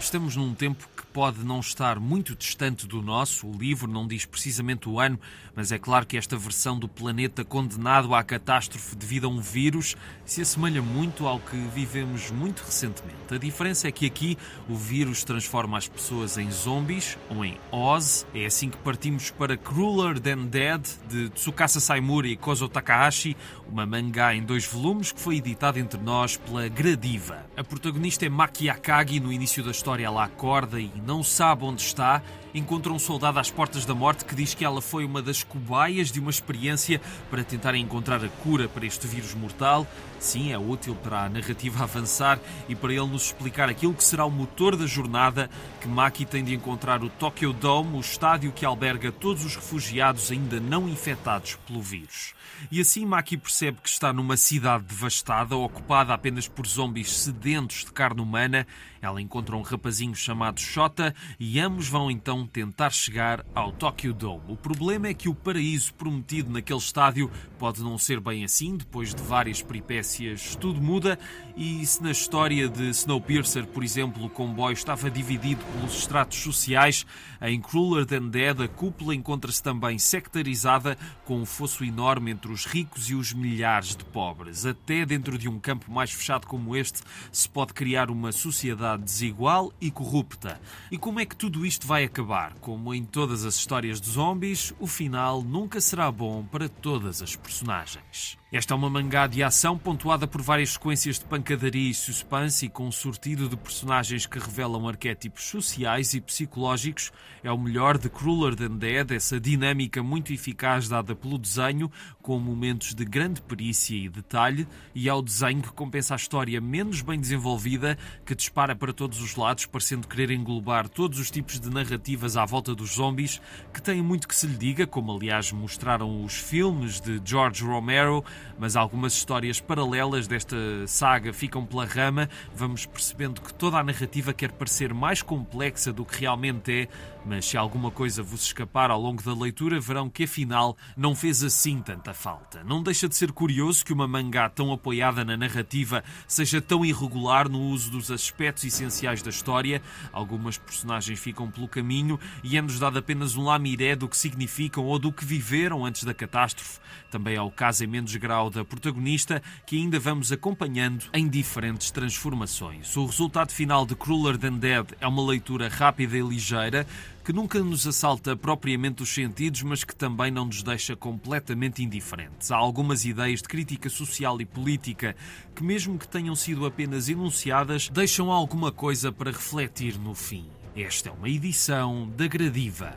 Estamos 0.00 0.36
num 0.36 0.54
tempo 0.54 0.88
pode 1.12 1.44
não 1.44 1.60
estar 1.60 2.00
muito 2.00 2.34
distante 2.34 2.86
do 2.86 3.02
nosso. 3.02 3.46
O 3.46 3.52
livro 3.52 3.90
não 3.90 4.06
diz 4.06 4.24
precisamente 4.24 4.88
o 4.88 4.98
ano, 4.98 5.18
mas 5.54 5.70
é 5.70 5.78
claro 5.78 6.06
que 6.06 6.16
esta 6.16 6.36
versão 6.36 6.78
do 6.78 6.88
planeta 6.88 7.44
condenado 7.44 8.14
à 8.14 8.22
catástrofe 8.24 8.96
devido 8.96 9.26
a 9.26 9.28
um 9.28 9.40
vírus 9.40 9.94
se 10.24 10.40
assemelha 10.40 10.80
muito 10.80 11.26
ao 11.26 11.38
que 11.38 11.56
vivemos 11.74 12.30
muito 12.30 12.60
recentemente. 12.60 13.16
A 13.30 13.36
diferença 13.36 13.88
é 13.88 13.92
que 13.92 14.06
aqui 14.06 14.38
o 14.68 14.74
vírus 14.74 15.24
transforma 15.24 15.76
as 15.76 15.88
pessoas 15.88 16.38
em 16.38 16.50
zombies 16.50 17.18
ou 17.28 17.44
em 17.44 17.58
Oz. 17.70 18.26
É 18.34 18.46
assim 18.46 18.70
que 18.70 18.78
partimos 18.78 19.30
para 19.30 19.56
Crueler 19.56 20.18
Than 20.18 20.46
Dead, 20.46 20.86
de 21.08 21.28
Tsukasa 21.30 21.80
Saimura 21.80 22.28
e 22.28 22.36
Kozo 22.36 22.68
Takahashi, 22.68 23.36
uma 23.68 23.86
mangá 23.86 24.34
em 24.34 24.42
dois 24.42 24.66
volumes 24.66 25.12
que 25.12 25.20
foi 25.20 25.36
editado 25.36 25.78
entre 25.78 26.00
nós 26.00 26.36
pela 26.36 26.68
Gradiva. 26.68 27.46
A 27.56 27.64
protagonista 27.64 28.24
é 28.24 28.28
Maki 28.28 28.68
Akagi. 28.68 29.20
No 29.20 29.32
início 29.32 29.62
da 29.62 29.70
história 29.70 30.06
ela 30.06 30.24
acorda 30.24 30.80
e 30.80 30.90
não 31.06 31.22
sabe 31.22 31.64
onde 31.64 31.82
está 31.82 32.22
encontra 32.54 32.92
um 32.92 32.98
soldado 32.98 33.38
às 33.38 33.50
portas 33.50 33.84
da 33.84 33.94
morte 33.94 34.24
que 34.24 34.34
diz 34.34 34.54
que 34.54 34.64
ela 34.64 34.82
foi 34.82 35.04
uma 35.04 35.22
das 35.22 35.42
cobaias 35.42 36.10
de 36.10 36.20
uma 36.20 36.30
experiência 36.30 37.00
para 37.30 37.44
tentar 37.44 37.74
encontrar 37.74 38.24
a 38.24 38.28
cura 38.28 38.68
para 38.68 38.86
este 38.86 39.06
vírus 39.06 39.34
mortal. 39.34 39.86
Sim, 40.18 40.52
é 40.52 40.58
útil 40.58 40.94
para 40.94 41.24
a 41.24 41.28
narrativa 41.28 41.82
avançar 41.82 42.38
e 42.68 42.74
para 42.74 42.92
ele 42.92 43.06
nos 43.06 43.26
explicar 43.26 43.68
aquilo 43.68 43.94
que 43.94 44.04
será 44.04 44.24
o 44.24 44.30
motor 44.30 44.76
da 44.76 44.86
jornada 44.86 45.50
que 45.80 45.88
Maki 45.88 46.24
tem 46.24 46.44
de 46.44 46.54
encontrar 46.54 47.02
o 47.02 47.08
Tokyo 47.08 47.52
Dome, 47.52 47.96
o 47.96 48.00
estádio 48.00 48.52
que 48.52 48.64
alberga 48.64 49.10
todos 49.10 49.44
os 49.44 49.56
refugiados 49.56 50.30
ainda 50.30 50.60
não 50.60 50.88
infectados 50.88 51.56
pelo 51.66 51.80
vírus. 51.80 52.34
E 52.70 52.80
assim 52.80 53.04
Maki 53.04 53.36
percebe 53.36 53.78
que 53.82 53.88
está 53.88 54.12
numa 54.12 54.36
cidade 54.36 54.84
devastada, 54.84 55.56
ocupada 55.56 56.14
apenas 56.14 56.46
por 56.46 56.66
zombies 56.66 57.10
sedentos 57.10 57.84
de 57.84 57.92
carne 57.92 58.20
humana. 58.20 58.66
Ela 59.00 59.20
encontra 59.20 59.56
um 59.56 59.62
rapazinho 59.62 60.14
chamado 60.14 60.60
Shota 60.60 61.14
e 61.40 61.58
ambos 61.58 61.88
vão 61.88 62.10
então 62.10 62.41
tentar 62.46 62.90
chegar 62.90 63.44
ao 63.54 63.72
Tokyo 63.72 64.12
Dome. 64.12 64.42
O 64.48 64.56
problema 64.56 65.08
é 65.08 65.14
que 65.14 65.28
o 65.28 65.34
paraíso 65.34 65.94
prometido 65.94 66.50
naquele 66.50 66.78
estádio 66.78 67.30
pode 67.58 67.82
não 67.82 67.98
ser 67.98 68.20
bem 68.20 68.44
assim, 68.44 68.76
depois 68.76 69.14
de 69.14 69.22
várias 69.22 69.62
peripécias 69.62 70.56
tudo 70.56 70.80
muda 70.80 71.18
e 71.56 71.84
se 71.84 72.02
na 72.02 72.10
história 72.10 72.68
de 72.68 72.88
Snowpiercer, 72.90 73.66
por 73.66 73.84
exemplo, 73.84 74.24
o 74.24 74.30
comboio 74.30 74.72
estava 74.72 75.10
dividido 75.10 75.64
pelos 75.64 75.98
estratos 75.98 76.38
sociais, 76.38 77.04
em 77.40 77.60
Crueler 77.60 78.06
Than 78.06 78.28
Dead 78.28 78.60
a 78.60 78.68
cúpula 78.68 79.14
encontra-se 79.14 79.62
também 79.62 79.98
sectarizada 79.98 80.96
com 81.24 81.40
um 81.40 81.46
fosso 81.46 81.84
enorme 81.84 82.30
entre 82.30 82.50
os 82.50 82.64
ricos 82.64 83.10
e 83.10 83.14
os 83.14 83.32
milhares 83.32 83.94
de 83.94 84.04
pobres. 84.04 84.64
Até 84.64 85.04
dentro 85.04 85.36
de 85.36 85.48
um 85.48 85.58
campo 85.58 85.90
mais 85.90 86.10
fechado 86.10 86.46
como 86.46 86.76
este 86.76 87.00
se 87.30 87.48
pode 87.48 87.74
criar 87.74 88.10
uma 88.10 88.32
sociedade 88.32 89.02
desigual 89.02 89.72
e 89.80 89.90
corrupta. 89.90 90.60
E 90.90 90.98
como 90.98 91.20
é 91.20 91.26
que 91.26 91.36
tudo 91.36 91.66
isto 91.66 91.86
vai 91.86 92.04
acabar? 92.04 92.31
Como 92.60 92.94
em 92.94 93.04
todas 93.04 93.44
as 93.44 93.56
histórias 93.56 94.00
de 94.00 94.08
zombies, 94.08 94.72
o 94.80 94.86
final 94.86 95.42
nunca 95.42 95.80
será 95.80 96.10
bom 96.10 96.44
para 96.44 96.68
todas 96.68 97.20
as 97.20 97.36
personagens. 97.36 98.38
Esta 98.54 98.74
é 98.74 98.76
uma 98.76 98.90
mangá 98.90 99.26
de 99.26 99.42
ação 99.42 99.78
pontuada 99.78 100.26
por 100.26 100.42
várias 100.42 100.74
sequências 100.74 101.18
de 101.18 101.24
pancadaria 101.24 101.90
e 101.90 101.94
suspense 101.94 102.66
e 102.66 102.68
com 102.68 102.86
um 102.86 102.92
sortido 102.92 103.48
de 103.48 103.56
personagens 103.56 104.26
que 104.26 104.38
revelam 104.38 104.86
arquétipos 104.86 105.44
sociais 105.44 106.12
e 106.12 106.20
psicológicos. 106.20 107.10
É 107.42 107.50
o 107.50 107.56
melhor 107.56 107.96
de 107.96 108.10
Crueler 108.10 108.54
Than 108.54 108.76
Dead, 108.76 109.12
essa 109.12 109.40
dinâmica 109.40 110.02
muito 110.02 110.34
eficaz 110.34 110.86
dada 110.86 111.16
pelo 111.16 111.38
desenho, 111.38 111.90
com 112.20 112.38
momentos 112.38 112.92
de 112.92 113.06
grande 113.06 113.40
perícia 113.40 113.96
e 113.96 114.06
detalhe, 114.06 114.68
e 114.94 115.08
é 115.08 115.14
o 115.14 115.22
desenho 115.22 115.62
que 115.62 115.72
compensa 115.72 116.12
a 116.12 116.16
história 116.16 116.60
menos 116.60 117.00
bem 117.00 117.18
desenvolvida, 117.18 117.96
que 118.22 118.34
dispara 118.34 118.76
para 118.76 118.92
todos 118.92 119.22
os 119.22 119.34
lados, 119.34 119.64
parecendo 119.64 120.06
querer 120.06 120.30
englobar 120.30 120.90
todos 120.90 121.18
os 121.18 121.30
tipos 121.30 121.58
de 121.58 121.70
narrativas 121.70 122.36
à 122.36 122.44
volta 122.44 122.74
dos 122.74 122.96
zombies, 122.96 123.40
que 123.72 123.80
têm 123.80 124.02
muito 124.02 124.28
que 124.28 124.36
se 124.36 124.46
lhe 124.46 124.58
diga, 124.58 124.86
como 124.86 125.10
aliás 125.10 125.50
mostraram 125.52 126.22
os 126.22 126.34
filmes 126.34 127.00
de 127.00 127.18
George 127.24 127.64
Romero, 127.64 128.22
mas 128.58 128.76
algumas 128.76 129.12
histórias 129.12 129.60
paralelas 129.60 130.26
desta 130.26 130.56
saga 130.86 131.32
ficam 131.32 131.64
pela 131.64 131.84
rama. 131.84 132.28
Vamos 132.54 132.86
percebendo 132.86 133.40
que 133.40 133.52
toda 133.54 133.78
a 133.78 133.84
narrativa 133.84 134.32
quer 134.32 134.52
parecer 134.52 134.92
mais 134.94 135.22
complexa 135.22 135.92
do 135.92 136.04
que 136.04 136.20
realmente 136.20 136.72
é, 136.72 136.88
mas 137.24 137.46
se 137.46 137.56
alguma 137.56 137.90
coisa 137.90 138.22
vos 138.22 138.42
escapar 138.42 138.90
ao 138.90 139.00
longo 139.00 139.22
da 139.22 139.34
leitura, 139.34 139.80
verão 139.80 140.10
que 140.10 140.24
afinal 140.24 140.76
não 140.96 141.14
fez 141.14 141.42
assim 141.42 141.80
tanta 141.80 142.12
falta. 142.12 142.62
Não 142.64 142.82
deixa 142.82 143.08
de 143.08 143.16
ser 143.16 143.32
curioso 143.32 143.84
que 143.84 143.92
uma 143.92 144.08
mangá 144.08 144.48
tão 144.48 144.72
apoiada 144.72 145.24
na 145.24 145.36
narrativa 145.36 146.02
seja 146.26 146.60
tão 146.60 146.84
irregular 146.84 147.48
no 147.48 147.60
uso 147.60 147.90
dos 147.90 148.10
aspectos 148.10 148.64
essenciais 148.64 149.22
da 149.22 149.30
história. 149.30 149.82
Algumas 150.12 150.58
personagens 150.58 151.18
ficam 151.18 151.50
pelo 151.50 151.68
caminho 151.68 152.18
e 152.42 152.56
é-nos 152.56 152.78
dado 152.78 152.98
apenas 152.98 153.36
um 153.36 153.44
lamiré 153.44 153.94
do 153.94 154.08
que 154.08 154.16
significam 154.16 154.84
ou 154.84 154.98
do 154.98 155.12
que 155.12 155.24
viveram 155.24 155.84
antes 155.84 156.04
da 156.04 156.14
catástrofe. 156.14 156.80
Também 157.10 157.36
é 157.36 157.42
o 157.42 157.50
caso 157.50 157.84
em 157.84 157.86
menos 157.86 158.14
grau 158.16 158.48
da 158.48 158.64
protagonista, 158.64 159.42
que 159.66 159.76
ainda 159.76 160.00
vamos 160.00 160.32
acompanhando 160.32 161.04
em 161.12 161.28
diferentes 161.28 161.90
transformações. 161.90 162.96
O 162.96 163.06
resultado 163.06 163.52
final 163.52 163.84
de 163.84 163.94
Crueler 163.94 164.38
Than 164.38 164.54
Dead 164.54 164.86
é 165.00 165.06
uma 165.06 165.22
leitura 165.22 165.68
rápida 165.68 166.16
e 166.16 166.22
ligeira, 166.22 166.86
que 167.24 167.32
nunca 167.32 167.60
nos 167.60 167.86
assalta 167.86 168.36
propriamente 168.36 169.02
os 169.02 169.08
sentidos, 169.08 169.62
mas 169.62 169.84
que 169.84 169.94
também 169.94 170.30
não 170.30 170.46
nos 170.46 170.62
deixa 170.62 170.96
completamente 170.96 171.82
indiferentes. 171.82 172.50
Há 172.50 172.56
algumas 172.56 173.04
ideias 173.04 173.40
de 173.40 173.48
crítica 173.48 173.88
social 173.88 174.40
e 174.40 174.44
política 174.44 175.14
que, 175.54 175.62
mesmo 175.62 175.98
que 175.98 176.08
tenham 176.08 176.34
sido 176.34 176.66
apenas 176.66 177.08
enunciadas, 177.08 177.88
deixam 177.88 178.30
alguma 178.30 178.72
coisa 178.72 179.12
para 179.12 179.30
refletir 179.30 179.98
no 179.98 180.14
fim. 180.14 180.46
Esta 180.74 181.10
é 181.10 181.12
uma 181.12 181.28
edição 181.28 182.10
da 182.16 182.26
Gradiva. 182.26 182.96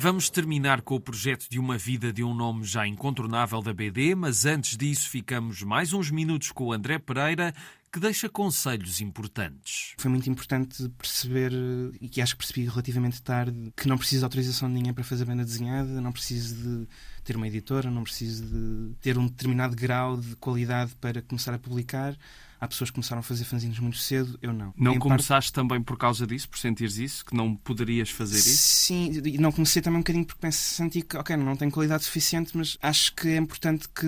Vamos 0.00 0.30
terminar 0.30 0.82
com 0.82 0.94
o 0.94 1.00
projeto 1.00 1.48
de 1.50 1.58
uma 1.58 1.76
vida 1.76 2.12
de 2.12 2.22
um 2.22 2.32
nome 2.32 2.62
já 2.62 2.86
incontornável 2.86 3.60
da 3.60 3.74
BD, 3.74 4.14
mas 4.14 4.46
antes 4.46 4.76
disso 4.76 5.10
ficamos 5.10 5.64
mais 5.64 5.92
uns 5.92 6.08
minutos 6.08 6.52
com 6.52 6.66
o 6.66 6.72
André 6.72 7.00
Pereira, 7.00 7.52
que 7.92 8.00
deixa 8.00 8.28
conselhos 8.28 9.00
importantes. 9.00 9.94
Foi 9.98 10.10
muito 10.10 10.28
importante 10.28 10.88
perceber, 10.90 11.52
e 12.00 12.08
que 12.08 12.20
acho 12.20 12.34
que 12.34 12.44
percebi 12.44 12.66
relativamente 12.66 13.22
tarde, 13.22 13.72
que 13.76 13.88
não 13.88 13.96
preciso 13.96 14.20
de 14.20 14.24
autorização 14.24 14.68
de 14.68 14.74
ninguém 14.74 14.92
para 14.92 15.04
fazer 15.04 15.24
banda 15.24 15.44
desenhada, 15.44 16.00
não 16.00 16.12
preciso 16.12 16.54
de 16.56 16.88
ter 17.24 17.36
uma 17.36 17.48
editora, 17.48 17.90
não 17.90 18.02
preciso 18.02 18.44
de 18.46 18.94
ter 19.00 19.16
um 19.18 19.26
determinado 19.26 19.74
grau 19.74 20.16
de 20.16 20.36
qualidade 20.36 20.94
para 20.96 21.22
começar 21.22 21.54
a 21.54 21.58
publicar. 21.58 22.16
Há 22.60 22.66
pessoas 22.66 22.90
que 22.90 22.94
começaram 22.94 23.20
a 23.20 23.22
fazer 23.22 23.44
fanzines 23.44 23.78
muito 23.78 23.98
cedo, 23.98 24.38
eu 24.42 24.52
não. 24.52 24.74
Não 24.76 24.94
em 24.94 24.98
começaste 24.98 25.52
parte... 25.52 25.68
também 25.68 25.82
por 25.82 25.96
causa 25.96 26.26
disso, 26.26 26.48
por 26.48 26.58
sentires 26.58 26.98
isso, 26.98 27.24
que 27.24 27.34
não 27.34 27.54
poderias 27.54 28.10
fazer 28.10 28.38
isso? 28.38 28.56
Sim, 28.56 29.22
e 29.24 29.38
não 29.38 29.52
comecei 29.52 29.80
também 29.80 29.98
um 29.98 30.02
bocadinho 30.02 30.24
porque 30.24 30.40
penso, 30.40 30.58
senti 30.58 31.02
que, 31.02 31.16
ok, 31.16 31.36
não 31.36 31.56
tenho 31.56 31.70
qualidade 31.70 32.04
suficiente, 32.04 32.56
mas 32.56 32.76
acho 32.82 33.14
que 33.14 33.28
é 33.28 33.36
importante 33.36 33.88
que, 33.88 34.06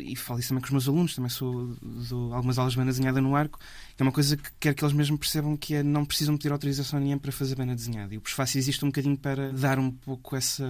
e 0.00 0.14
falo 0.14 0.38
isso 0.38 0.50
também 0.50 0.62
com 0.62 0.66
os 0.66 0.72
meus 0.72 0.88
alunos, 0.88 1.14
também 1.14 1.30
sou, 1.30 1.76
dou 1.82 2.32
algumas 2.32 2.58
aulas 2.58 2.74
de 2.74 2.78
banda 2.78 2.90
desenhada 2.90 3.20
no 3.20 3.34
arco, 3.34 3.58
que 3.96 4.02
é 4.02 4.04
uma 4.04 4.12
coisa 4.12 4.36
que 4.36 4.50
quero 4.60 4.76
que 4.76 4.84
eles 4.84 4.94
mesmo 4.94 5.18
percebam 5.18 5.56
que 5.56 5.74
é 5.74 5.82
não 5.82 6.04
precisam 6.04 6.36
pedir 6.36 6.52
autorização 6.52 6.98
a 6.98 7.02
ninguém 7.02 7.18
para 7.18 7.32
fazer 7.32 7.54
banda 7.56 7.74
desenhada. 7.74 8.14
E 8.14 8.18
o 8.18 8.20
Prefácio 8.20 8.58
existe 8.58 8.84
um 8.84 8.88
bocadinho 8.88 9.16
para 9.16 9.52
dar 9.52 9.78
um 9.78 9.90
pouco 9.90 10.36
essa, 10.36 10.64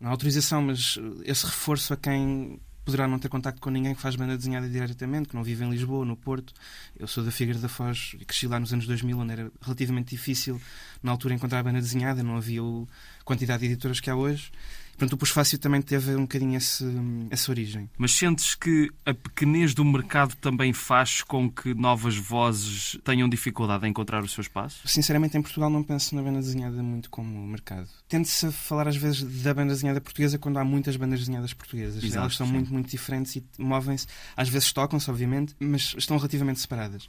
não 0.00 0.10
autorização, 0.10 0.62
mas 0.62 0.98
esse 1.24 1.46
reforço 1.46 1.92
a 1.92 1.96
quem 1.96 2.60
poderá 2.86 3.08
não 3.08 3.18
ter 3.18 3.28
contacto 3.28 3.60
com 3.60 3.68
ninguém 3.68 3.96
que 3.96 4.00
faz 4.00 4.14
banda 4.14 4.36
desenhada 4.36 4.68
diretamente, 4.68 5.28
que 5.28 5.34
não 5.34 5.42
vive 5.42 5.64
em 5.64 5.70
Lisboa, 5.70 6.04
no 6.04 6.16
Porto. 6.16 6.54
Eu 6.96 7.08
sou 7.08 7.24
da 7.24 7.32
Figueira 7.32 7.58
da 7.58 7.68
Foz 7.68 8.12
e 8.18 8.24
cresci 8.24 8.46
lá 8.46 8.60
nos 8.60 8.72
anos 8.72 8.86
2000, 8.86 9.18
onde 9.18 9.32
era 9.32 9.50
relativamente 9.60 10.10
difícil, 10.10 10.62
na 11.02 11.10
altura, 11.10 11.34
encontrar 11.34 11.64
banda 11.64 11.80
desenhada, 11.80 12.22
não 12.22 12.36
havia 12.36 12.62
a 12.62 13.24
quantidade 13.24 13.58
de 13.60 13.72
editoras 13.72 13.98
que 13.98 14.08
há 14.08 14.14
hoje. 14.14 14.52
Portanto, 14.96 15.12
o 15.12 15.16
Pós-Fácil 15.16 15.58
também 15.58 15.82
teve 15.82 16.14
um 16.14 16.22
bocadinho 16.22 16.56
esse, 16.56 16.84
essa 17.30 17.50
origem. 17.50 17.90
Mas 17.98 18.12
sentes 18.12 18.54
que 18.54 18.90
a 19.04 19.12
pequenez 19.12 19.74
do 19.74 19.84
mercado 19.84 20.34
também 20.36 20.72
faz 20.72 21.22
com 21.22 21.50
que 21.50 21.74
novas 21.74 22.16
vozes 22.16 22.98
tenham 23.04 23.28
dificuldade 23.28 23.86
em 23.86 23.90
encontrar 23.90 24.24
o 24.24 24.28
seu 24.28 24.40
espaço? 24.40 24.86
Sinceramente, 24.88 25.36
em 25.36 25.42
Portugal 25.42 25.68
não 25.68 25.82
penso 25.82 26.14
na 26.14 26.22
banda 26.22 26.38
desenhada 26.38 26.82
muito 26.82 27.10
como 27.10 27.46
mercado. 27.46 27.88
Tende-se 28.08 28.46
a 28.46 28.52
falar 28.52 28.88
às 28.88 28.96
vezes 28.96 29.22
da 29.42 29.52
banda 29.52 29.74
desenhada 29.74 30.00
portuguesa 30.00 30.38
quando 30.38 30.58
há 30.58 30.64
muitas 30.64 30.96
bandas 30.96 31.20
desenhadas 31.20 31.52
portuguesas. 31.52 32.02
Exato, 32.02 32.20
Elas 32.20 32.36
são 32.36 32.46
sim. 32.46 32.52
muito, 32.54 32.72
muito 32.72 32.90
diferentes 32.90 33.36
e 33.36 33.44
movem-se, 33.58 34.06
às 34.34 34.48
vezes 34.48 34.72
tocam-se, 34.72 35.10
obviamente, 35.10 35.54
mas 35.60 35.94
estão 35.96 36.16
relativamente 36.16 36.60
separadas 36.60 37.06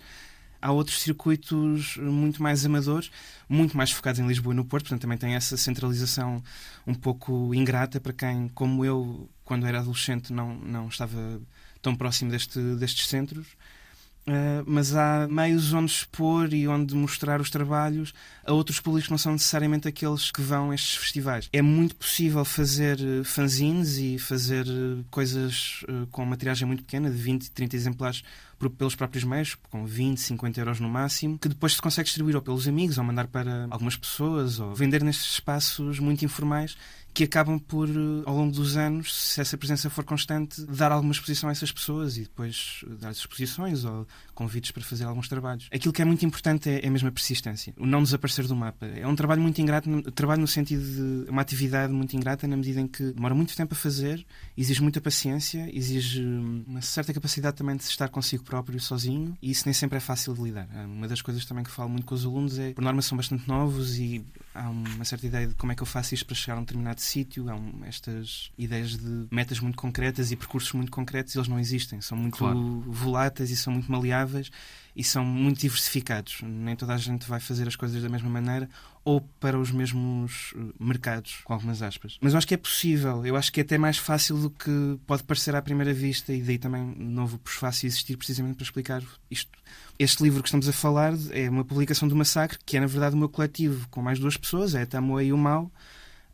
há 0.62 0.72
outros 0.72 1.02
circuitos 1.02 1.98
muito 1.98 2.42
mais 2.42 2.66
amadores, 2.66 3.12
muito 3.48 3.76
mais 3.76 3.92
focados 3.92 4.20
em 4.20 4.28
Lisboa 4.28 4.54
e 4.54 4.58
no 4.58 4.66
Porto, 4.66 4.86
portanto 4.86 5.02
também 5.02 5.18
tem 5.18 5.36
essa 5.36 5.58
centralização 5.58 6.44
um 6.86 6.94
pouco 6.94 7.54
ingrata 7.54 8.00
para 8.00 8.14
quem, 8.14 8.48
como 8.50 8.84
eu, 8.84 9.30
quando 9.44 9.66
era 9.66 9.80
adolescente, 9.80 10.34
não, 10.34 10.56
não 10.56 10.88
estava 10.88 11.40
tão 11.82 11.96
próximo 11.96 12.32
deste, 12.32 12.60
destes 12.76 13.08
centros. 13.08 13.48
Uh, 14.28 14.60
mas 14.66 14.94
há 14.94 15.26
meios 15.26 15.72
onde 15.72 15.90
expor 15.90 16.54
e 16.54 16.68
onde 16.68 16.94
mostrar 16.94 17.40
os 17.40 17.50
trabalhos 17.50 18.14
a 18.46 18.52
outros 18.52 18.78
públicos 18.78 19.08
que 19.08 19.12
não 19.12 19.18
são 19.18 19.32
necessariamente 19.32 19.88
aqueles 19.88 20.32
que 20.32 20.42
vão 20.42 20.72
a 20.72 20.76
estes 20.76 20.98
festivais. 20.98 21.48
É 21.54 21.62
muito 21.62 21.96
possível 21.96 22.44
fazer 22.44 23.00
eh, 23.00 23.24
fanzines 23.24 23.98
e 23.98 24.20
fazer 24.20 24.68
eh, 24.68 25.02
coisas 25.10 25.86
com 26.12 26.24
uma 26.24 26.36
tiragem 26.36 26.68
muito 26.68 26.84
pequena, 26.84 27.10
de 27.10 27.16
20, 27.16 27.52
30 27.52 27.76
exemplares 27.78 28.24
pelos 28.78 28.96
próprios 28.96 29.24
meios, 29.24 29.56
com 29.70 29.86
20, 29.86 30.20
50 30.20 30.60
euros 30.60 30.80
no 30.80 30.90
máximo, 30.90 31.38
que 31.38 31.50
depois 31.50 31.74
se 31.74 31.82
consegue 31.82 32.06
distribuir 32.06 32.36
ou 32.36 32.42
pelos 32.42 32.68
amigos, 32.68 32.98
ou 32.98 33.04
mandar 33.04 33.28
para 33.28 33.68
algumas 33.70 33.96
pessoas, 33.96 34.60
ou 34.60 34.74
vender 34.74 35.04
nestes 35.04 35.34
espaços 35.34 36.00
muito 36.00 36.26
informais 36.26 36.78
que 37.18 37.24
acabam 37.24 37.58
por, 37.58 37.90
ao 38.28 38.36
longo 38.36 38.52
dos 38.52 38.78
anos, 38.78 39.16
se 39.16 39.42
essa 39.42 39.58
presença 39.58 39.90
for 39.90 40.04
constante, 40.04 40.62
dar 40.66 40.92
alguma 40.92 41.12
exposição 41.12 41.50
a 41.50 41.52
essas 41.52 41.72
pessoas 41.72 42.16
e 42.16 42.22
depois 42.22 42.86
dar 43.00 43.10
exposições 43.10 43.84
ou 43.86 44.06
convites 44.36 44.70
para 44.70 44.84
fazer 44.84 45.06
alguns 45.06 45.28
trabalhos. 45.28 45.68
Aquilo 45.74 45.92
que 45.92 46.00
é 46.00 46.06
muito 46.06 46.24
importante 46.24 46.70
é, 46.70 46.86
é 46.86 46.90
mesmo 46.92 47.08
a 47.08 47.12
persistência, 47.12 47.74
o 47.76 47.88
não 47.88 48.04
desaparecer 48.04 48.46
do 48.46 48.56
mapa. 48.56 48.86
É 48.86 49.08
um 49.08 49.16
trabalho 49.16 49.42
muito 49.42 49.60
ingrato, 49.60 49.90
trabalho 50.12 50.42
no 50.42 50.48
sentido 50.48 50.84
de 51.26 51.32
uma 51.32 51.42
atividade 51.42 51.92
muito 51.92 52.16
ingrata 52.16 52.48
na 52.48 52.56
medida 52.56 52.82
em 52.82 52.88
que 52.88 53.12
demora 53.12 53.34
muito 53.34 53.56
tempo 53.56 53.74
a 53.74 53.78
fazer, 53.78 54.24
exige 54.56 54.84
muita 54.84 55.02
paciência, 55.02 55.68
exige 55.74 56.24
uma 56.68 56.84
certa 56.84 57.12
capacidade 57.16 57.58
também 57.58 57.76
de 57.76 57.84
estar 57.84 58.10
consigo 58.10 58.44
próprio 58.48 58.80
sozinho 58.80 59.38
e 59.42 59.52
isso 59.52 59.64
nem 59.66 59.74
sempre 59.74 59.98
é 59.98 60.02
fácil 60.02 60.34
de 60.34 60.42
lidar. 60.42 60.68
Uma 60.86 61.08
das 61.08 61.22
coisas 61.22 61.46
também 61.46 61.64
que 61.64 61.70
falo 61.72 61.90
muito 61.90 62.06
com 62.06 62.16
os 62.16 62.26
alunos 62.26 62.58
é, 62.58 62.72
por 62.74 62.84
norma, 62.84 63.02
são 63.02 63.18
bastante 63.18 63.48
novos 63.48 64.00
e 64.00 64.26
há 64.58 64.70
uma 64.70 65.06
certa 65.06 65.28
ideia 65.28 65.48
de 65.48 65.54
como 65.56 65.72
é 65.72 65.76
que 65.76 65.82
eu 65.82 65.86
faço 65.86 66.14
isto 66.14 66.26
para 66.26 66.36
chegar 66.36 66.56
a 66.56 66.60
um 66.60 66.64
determinado 66.64 67.00
sítio. 67.00 67.50
Há 67.50 67.56
um, 67.56 67.84
estas 67.86 68.52
ideias 68.58 68.98
de 68.98 69.28
metas 69.32 69.60
muito 69.60 69.78
concretas 69.78 70.32
e 70.32 70.36
percursos 70.36 70.72
muito 70.74 70.92
concretos, 70.92 71.36
eles 71.36 71.48
não 71.48 71.60
existem. 71.60 72.02
São 72.02 72.18
muito 72.18 72.38
claro. 72.38 72.82
voláteis 72.88 73.52
e 73.52 73.56
são 73.56 73.74
muito 73.74 73.92
maleáveis 73.92 74.52
e 74.96 75.04
são 75.04 75.24
muito 75.24 75.60
diversificados. 75.60 76.42
Nem 76.42 76.76
toda 76.76 76.94
a 76.94 76.98
gente 76.98 77.28
vai 77.28 77.40
fazer 77.40 77.68
as 77.68 77.76
coisas 77.76 78.02
da 78.02 78.10
mesma 78.10 78.30
maneira 78.30 78.68
ou 79.06 79.22
para 79.40 79.58
os 79.58 79.72
mesmos 79.72 80.54
eh, 80.56 80.60
mercados, 80.80 81.40
com 81.46 81.54
algumas 81.54 81.82
aspas. 81.82 82.18
Mas 82.20 82.34
eu 82.34 82.38
acho 82.40 82.48
que 82.48 82.56
é 82.56 82.58
possível. 82.58 83.26
Eu 83.26 83.38
acho 83.38 83.54
que 83.54 83.62
é 83.62 83.64
até 83.64 83.78
mais 83.78 83.98
fácil 83.98 84.38
do 84.38 84.50
que 84.50 85.00
pode 85.06 85.24
parecer 85.24 85.56
à 85.56 85.62
primeira 85.62 85.94
vista 85.94 86.34
e 86.34 86.42
daí 86.42 86.58
também 86.58 86.84
novo 86.84 87.38
prefácio 87.38 87.88
existir 87.88 88.18
precisamente 88.18 88.56
para 88.56 88.64
explicar 88.64 89.04
isto. 89.32 89.52
Este 90.00 90.22
livro 90.22 90.44
que 90.44 90.48
estamos 90.48 90.70
a 90.70 90.74
falar 90.74 91.14
é 91.32 91.50
uma 91.50 91.66
publicação 91.66 92.08
do 92.08 92.16
Massacre, 92.16 92.60
que 92.64 92.78
é 92.78 92.80
na 92.80 92.86
verdade 92.86 93.16
o 93.16 93.18
meu 93.18 93.28
coletivo 93.28 93.88
com 93.90 94.00
mais 94.00 94.20
duas 94.20 94.38
pessoas, 94.38 94.76
é 94.76 94.86
Tamoa 94.86 95.24
e 95.24 95.34
o 95.34 95.38
Mau, 95.38 95.72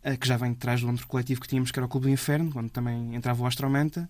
eh, 0.03 0.17
que 0.17 0.27
já 0.27 0.35
vem 0.35 0.51
de 0.51 0.57
trás 0.57 0.81
do 0.81 0.87
outro 0.89 1.07
coletivo 1.07 1.39
que 1.39 1.47
tínhamos, 1.47 1.71
que 1.71 1.79
era 1.79 1.85
o 1.85 1.89
Clube 1.89 2.07
do 2.07 2.09
Inferno, 2.11 2.51
onde 2.57 2.69
também 2.69 3.15
entrava 3.15 3.41
o 3.41 3.45
Astromanta 3.45 4.09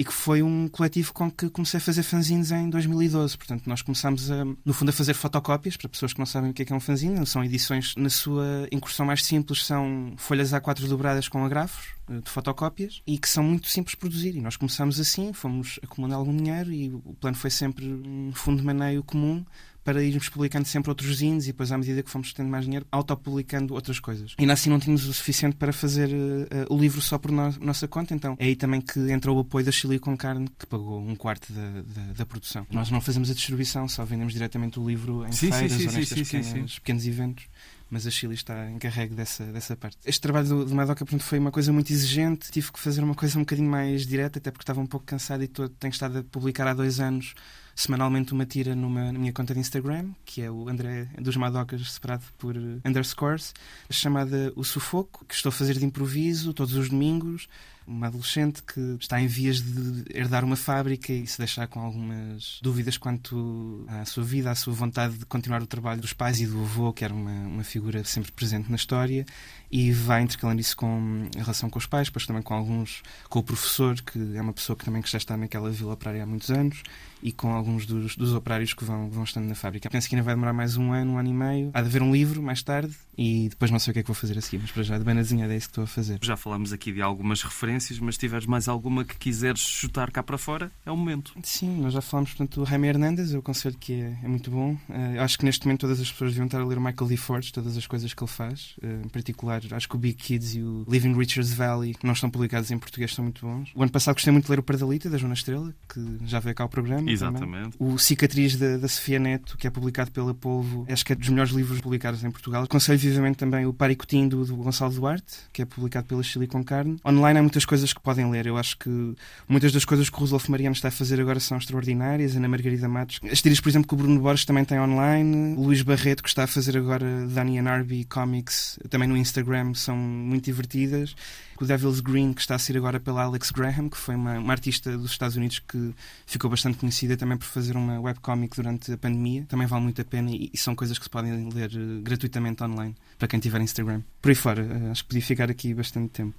e 0.00 0.04
que 0.04 0.14
foi 0.14 0.42
um 0.42 0.66
coletivo 0.66 1.12
com 1.12 1.30
que 1.30 1.50
comecei 1.50 1.76
a 1.76 1.80
fazer 1.80 2.02
fanzines 2.02 2.50
em 2.50 2.70
2012. 2.70 3.36
Portanto, 3.36 3.66
nós 3.66 3.82
começámos, 3.82 4.30
a, 4.30 4.46
no 4.64 4.72
fundo, 4.72 4.88
a 4.88 4.92
fazer 4.94 5.12
fotocópias 5.12 5.76
para 5.76 5.90
pessoas 5.90 6.14
que 6.14 6.18
não 6.18 6.24
sabem 6.24 6.52
o 6.52 6.54
que 6.54 6.62
é, 6.62 6.64
que 6.64 6.72
é 6.72 6.74
um 6.74 6.80
fanzine. 6.80 7.26
São 7.26 7.44
edições, 7.44 7.94
na 7.96 8.08
sua 8.08 8.66
incursão 8.72 9.04
mais 9.04 9.22
simples, 9.22 9.66
são 9.66 10.14
folhas 10.16 10.52
A4 10.52 10.88
dobradas 10.88 11.28
com 11.28 11.44
agrafos 11.44 11.88
eh, 12.08 12.18
de 12.24 12.30
fotocópias 12.30 13.02
e 13.06 13.18
que 13.18 13.28
são 13.28 13.44
muito 13.44 13.68
simples 13.68 13.90
de 13.90 13.98
produzir. 13.98 14.34
E 14.34 14.40
nós 14.40 14.56
começámos 14.56 14.98
assim, 14.98 15.34
fomos 15.34 15.78
acumulando 15.82 16.18
algum 16.18 16.34
dinheiro 16.34 16.72
e 16.72 16.90
o 16.90 17.14
plano 17.20 17.36
foi 17.36 17.50
sempre 17.50 17.84
um 17.84 18.32
fundo 18.32 18.60
de 18.60 18.64
maneio 18.64 19.04
comum 19.04 19.44
para 19.90 20.04
irmos 20.04 20.28
publicando 20.28 20.68
sempre 20.68 20.88
outros 20.88 21.16
zines 21.16 21.44
e 21.44 21.46
depois, 21.48 21.72
à 21.72 21.76
medida 21.76 22.00
que 22.00 22.08
fomos 22.08 22.32
tendo 22.32 22.48
mais 22.48 22.64
dinheiro, 22.64 22.86
autopublicando 22.92 23.74
outras 23.74 23.98
coisas. 23.98 24.36
E 24.38 24.48
assim 24.48 24.70
não 24.70 24.78
tínhamos 24.78 25.04
o 25.04 25.12
suficiente 25.12 25.56
para 25.56 25.72
fazer 25.72 26.08
uh, 26.08 26.72
o 26.72 26.78
livro 26.78 27.00
só 27.00 27.18
por 27.18 27.32
no 27.32 27.50
nossa 27.60 27.88
conta, 27.88 28.14
então 28.14 28.36
é 28.38 28.44
aí 28.44 28.54
também 28.54 28.80
que 28.80 29.00
entrou 29.10 29.36
o 29.36 29.40
apoio 29.40 29.64
da 29.64 29.72
Chile 29.72 29.98
com 29.98 30.16
Carne, 30.16 30.48
que 30.56 30.64
pagou 30.64 31.00
um 31.00 31.16
quarto 31.16 31.52
da, 31.52 31.82
da, 31.82 32.12
da, 32.18 32.26
produção. 32.26 32.64
Nós 32.70 32.88
não 32.88 33.00
fazemos 33.00 33.30
a 33.30 33.34
distribuição, 33.34 33.88
só 33.88 34.04
vendemos 34.04 34.32
diretamente 34.32 34.78
o 34.78 34.88
livro 34.88 35.26
em 35.26 35.32
sim, 35.32 35.50
feiras 35.50 35.72
sim, 35.72 35.88
ou 35.88 35.92
nestes 35.92 36.30
pequenos, 36.30 36.78
pequenos 36.78 37.06
eventos 37.06 37.44
mas 37.90 38.06
a 38.06 38.10
Chile 38.10 38.34
está 38.34 38.70
encarregue 38.70 39.16
dessa, 39.16 39.44
dessa 39.46 39.76
parte. 39.76 39.98
Este 40.04 40.20
trabalho 40.20 40.46
do, 40.46 40.64
do 40.64 40.74
Madoka 40.76 41.04
pronto, 41.04 41.24
foi 41.24 41.40
uma 41.40 41.50
coisa 41.50 41.72
muito 41.72 41.92
exigente, 41.92 42.48
tive 42.52 42.70
que 42.70 42.78
fazer 42.78 43.02
uma 43.02 43.16
coisa 43.16 43.36
um 43.36 43.42
bocadinho 43.42 43.68
mais 43.68 44.06
direta, 44.06 44.38
até 44.38 44.52
porque 44.52 44.62
estava 44.62 44.80
um 44.80 44.86
pouco 44.86 45.04
cansado 45.04 45.42
e 45.42 45.48
tô, 45.48 45.68
tenho 45.68 45.90
estado 45.90 46.18
a 46.18 46.22
publicar 46.22 46.68
há 46.68 46.74
dois 46.74 47.00
anos 47.00 47.34
semanalmente 47.80 48.32
uma 48.32 48.44
tira 48.44 48.74
numa, 48.74 49.10
na 49.10 49.18
minha 49.18 49.32
conta 49.32 49.54
de 49.54 49.60
Instagram, 49.60 50.10
que 50.24 50.42
é 50.42 50.50
o 50.50 50.68
André 50.68 51.08
dos 51.18 51.34
Madocas, 51.36 51.90
separado 51.90 52.24
por 52.36 52.54
underscores, 52.84 53.54
chamada 53.88 54.52
O 54.54 54.62
Sufoco, 54.62 55.24
que 55.24 55.34
estou 55.34 55.48
a 55.48 55.52
fazer 55.52 55.78
de 55.78 55.84
improviso 55.86 56.52
todos 56.52 56.74
os 56.74 56.90
domingos 56.90 57.48
uma 57.86 58.06
adolescente 58.06 58.62
que 58.62 58.96
está 59.00 59.20
em 59.20 59.26
vias 59.26 59.60
de 59.60 60.04
herdar 60.14 60.44
uma 60.44 60.56
fábrica 60.56 61.12
e 61.12 61.26
se 61.26 61.38
deixar 61.38 61.66
com 61.66 61.80
algumas 61.80 62.58
dúvidas 62.62 62.96
quanto 62.96 63.84
à 63.88 64.04
sua 64.04 64.22
vida, 64.22 64.50
à 64.50 64.54
sua 64.54 64.72
vontade 64.72 65.18
de 65.18 65.26
continuar 65.26 65.62
o 65.62 65.66
trabalho 65.66 66.00
dos 66.00 66.12
pais 66.12 66.40
e 66.40 66.46
do 66.46 66.60
avô, 66.60 66.92
que 66.92 67.04
era 67.04 67.12
uma, 67.12 67.30
uma 67.30 67.64
figura 67.64 68.04
sempre 68.04 68.30
presente 68.32 68.68
na 68.70 68.76
história, 68.76 69.26
e 69.70 69.92
vai 69.92 70.22
intercalando 70.22 70.60
isso 70.60 70.76
com 70.76 71.28
a 71.36 71.40
relação 71.40 71.70
com 71.70 71.78
os 71.78 71.86
pais, 71.86 72.08
depois 72.08 72.26
também 72.26 72.42
com 72.42 72.54
alguns, 72.54 73.02
com 73.28 73.38
o 73.38 73.42
professor, 73.42 74.00
que 74.00 74.36
é 74.36 74.40
uma 74.40 74.52
pessoa 74.52 74.76
que 74.76 74.84
também 74.84 75.02
que 75.02 75.10
já 75.10 75.18
está 75.18 75.36
naquela 75.36 75.70
vila 75.70 75.92
operária 75.92 76.22
há 76.22 76.26
muitos 76.26 76.50
anos, 76.50 76.82
e 77.22 77.32
com 77.32 77.52
alguns 77.52 77.86
dos, 77.86 78.16
dos 78.16 78.32
operários 78.32 78.72
que 78.72 78.84
vão, 78.84 79.10
vão 79.10 79.24
estando 79.24 79.46
na 79.46 79.54
fábrica. 79.54 79.90
Penso 79.90 80.08
que 80.08 80.14
ainda 80.14 80.24
vai 80.24 80.34
demorar 80.34 80.52
mais 80.52 80.76
um 80.76 80.92
ano, 80.92 81.12
um 81.12 81.18
ano 81.18 81.28
e 81.28 81.34
meio. 81.34 81.70
Há 81.74 81.82
de 81.82 81.88
haver 81.88 82.02
um 82.02 82.12
livro 82.12 82.42
mais 82.42 82.62
tarde 82.62 82.96
e 83.20 83.50
depois 83.50 83.70
não 83.70 83.78
sei 83.78 83.90
o 83.90 83.92
que 83.92 84.00
é 84.00 84.02
que 84.02 84.08
vou 84.08 84.14
fazer 84.14 84.38
a 84.38 84.40
seguir, 84.40 84.62
mas 84.62 84.70
para 84.70 84.82
já, 84.82 84.96
de 84.96 85.04
bem 85.04 85.12
na 85.12 85.20
desenhada 85.20 85.52
é 85.52 85.56
isso 85.58 85.66
que 85.66 85.72
estou 85.72 85.84
a 85.84 85.86
fazer. 85.86 86.18
Já 86.22 86.38
falamos 86.38 86.72
aqui 86.72 86.90
de 86.90 87.02
algumas 87.02 87.42
referências, 87.42 87.98
mas 87.98 88.14
se 88.14 88.20
tiveres 88.20 88.46
mais 88.46 88.66
alguma 88.66 89.04
que 89.04 89.14
quiseres 89.14 89.60
chutar 89.60 90.10
cá 90.10 90.22
para 90.22 90.38
fora, 90.38 90.72
é 90.86 90.90
o 90.90 90.96
momento. 90.96 91.34
Sim, 91.42 91.82
nós 91.82 91.92
já 91.92 92.00
falamos, 92.00 92.30
portanto, 92.30 92.58
do 92.58 92.66
Jaime 92.66 92.88
Hernandes, 92.88 93.34
eu 93.34 93.40
aconselho 93.40 93.76
que 93.78 93.92
é, 93.92 94.18
é 94.24 94.26
muito 94.26 94.50
bom. 94.50 94.72
Uh, 94.88 95.20
acho 95.20 95.38
que 95.38 95.44
neste 95.44 95.66
momento 95.66 95.80
todas 95.80 96.00
as 96.00 96.10
pessoas 96.10 96.30
deviam 96.30 96.46
estar 96.46 96.62
a 96.62 96.64
ler 96.64 96.78
o 96.78 96.80
Michael 96.80 97.08
D. 97.08 97.16
Ford, 97.18 97.46
todas 97.52 97.76
as 97.76 97.86
coisas 97.86 98.14
que 98.14 98.22
ele 98.22 98.30
faz. 98.30 98.74
Uh, 98.82 99.04
em 99.04 99.08
particular, 99.10 99.60
acho 99.70 99.86
que 99.86 99.96
o 99.96 99.98
Big 99.98 100.14
Kids 100.14 100.54
e 100.54 100.62
o 100.62 100.86
Living 100.88 101.12
Richards 101.12 101.52
Valley, 101.52 101.92
que 101.92 102.06
não 102.06 102.14
estão 102.14 102.30
publicados 102.30 102.70
em 102.70 102.78
português, 102.78 103.14
são 103.14 103.22
muito 103.22 103.44
bons. 103.44 103.70
O 103.74 103.82
ano 103.82 103.92
passado 103.92 104.14
gostei 104.14 104.32
muito 104.32 104.46
de 104.46 104.50
ler 104.50 104.60
o 104.60 104.62
Pardalita, 104.62 105.10
da 105.10 105.18
Joana 105.18 105.34
Estrela, 105.34 105.74
que 105.86 106.00
já 106.24 106.40
veio 106.40 106.54
cá 106.54 106.64
ao 106.64 106.70
programa. 106.70 107.10
Exatamente. 107.10 107.76
Também. 107.76 107.92
O 107.94 107.98
Cicatriz, 107.98 108.56
da, 108.56 108.78
da 108.78 108.88
Sofia 108.88 109.18
Neto, 109.18 109.58
que 109.58 109.66
é 109.66 109.70
publicado 109.70 110.10
pela 110.10 110.32
Polvo, 110.32 110.86
acho 110.88 111.04
que 111.04 111.12
é 111.12 111.16
dos 111.16 111.28
melhores 111.28 111.52
livros 111.52 111.82
publicados 111.82 112.24
em 112.24 112.30
Portugal. 112.30 112.62
Aconselho 112.62 113.09
vivamente 113.10 113.36
também 113.36 113.66
o 113.66 113.72
Paricotim, 113.72 114.28
do, 114.28 114.44
do 114.44 114.56
Gonçalo 114.56 114.92
Duarte, 114.92 115.36
que 115.52 115.62
é 115.62 115.64
publicado 115.64 116.06
pela 116.06 116.22
Chile 116.22 116.46
com 116.46 116.64
Carne. 116.64 116.98
Online 117.04 117.38
há 117.38 117.42
muitas 117.42 117.64
coisas 117.64 117.92
que 117.92 118.00
podem 118.00 118.30
ler. 118.30 118.46
Eu 118.46 118.56
acho 118.56 118.76
que 118.78 119.14
muitas 119.48 119.72
das 119.72 119.84
coisas 119.84 120.08
que 120.08 120.16
o 120.16 120.20
Rodolfo 120.20 120.50
Mariano 120.50 120.74
está 120.74 120.88
a 120.88 120.90
fazer 120.90 121.20
agora 121.20 121.40
são 121.40 121.58
extraordinárias. 121.58 122.36
Ana 122.36 122.48
Margarida 122.48 122.88
Matos. 122.88 123.20
As 123.30 123.42
tiras, 123.42 123.60
por 123.60 123.68
exemplo, 123.68 123.88
que 123.88 123.94
o 123.94 123.96
Bruno 123.96 124.20
Borges 124.20 124.44
também 124.44 124.64
tem 124.64 124.80
online. 124.80 125.56
O 125.56 125.64
Luís 125.64 125.82
Barreto, 125.82 126.22
que 126.22 126.28
está 126.28 126.44
a 126.44 126.46
fazer 126.46 126.76
agora 126.76 127.26
Dani 127.26 127.58
Arby 127.58 128.04
Comics, 128.04 128.78
também 128.88 129.08
no 129.08 129.16
Instagram, 129.16 129.74
são 129.74 129.96
muito 129.96 130.44
divertidas 130.44 131.14
o 131.60 131.66
Devil's 131.66 132.00
Green, 132.00 132.32
que 132.32 132.40
está 132.40 132.54
a 132.54 132.58
ser 132.58 132.76
agora 132.76 132.98
pela 132.98 133.22
Alex 133.22 133.50
Graham, 133.50 133.90
que 133.90 133.96
foi 133.96 134.14
uma, 134.14 134.38
uma, 134.38 134.52
artista 134.52 134.96
dos 134.96 135.10
Estados 135.10 135.36
Unidos 135.36 135.58
que 135.58 135.94
ficou 136.24 136.50
bastante 136.50 136.78
conhecida 136.78 137.16
também 137.16 137.36
por 137.36 137.44
fazer 137.44 137.76
uma 137.76 138.00
webcomic 138.00 138.56
durante 138.56 138.90
a 138.92 138.96
pandemia. 138.96 139.44
Também 139.46 139.66
vale 139.66 139.82
muito 139.82 140.00
a 140.00 140.04
pena 140.04 140.30
e, 140.30 140.50
e 140.52 140.56
são 140.56 140.74
coisas 140.74 140.98
que 140.98 141.04
se 141.04 141.10
podem 141.10 141.50
ler 141.50 141.70
uh, 141.70 142.00
gratuitamente 142.02 142.64
online 142.64 142.89
para 143.18 143.28
quem 143.28 143.40
tiver 143.40 143.60
Instagram. 143.60 144.02
Por 144.20 144.28
aí 144.30 144.34
fora, 144.34 144.62
uh, 144.62 144.90
acho 144.90 145.02
que 145.04 145.08
podia 145.08 145.22
ficar 145.22 145.50
aqui 145.50 145.74
bastante 145.74 146.10
tempo. 146.10 146.34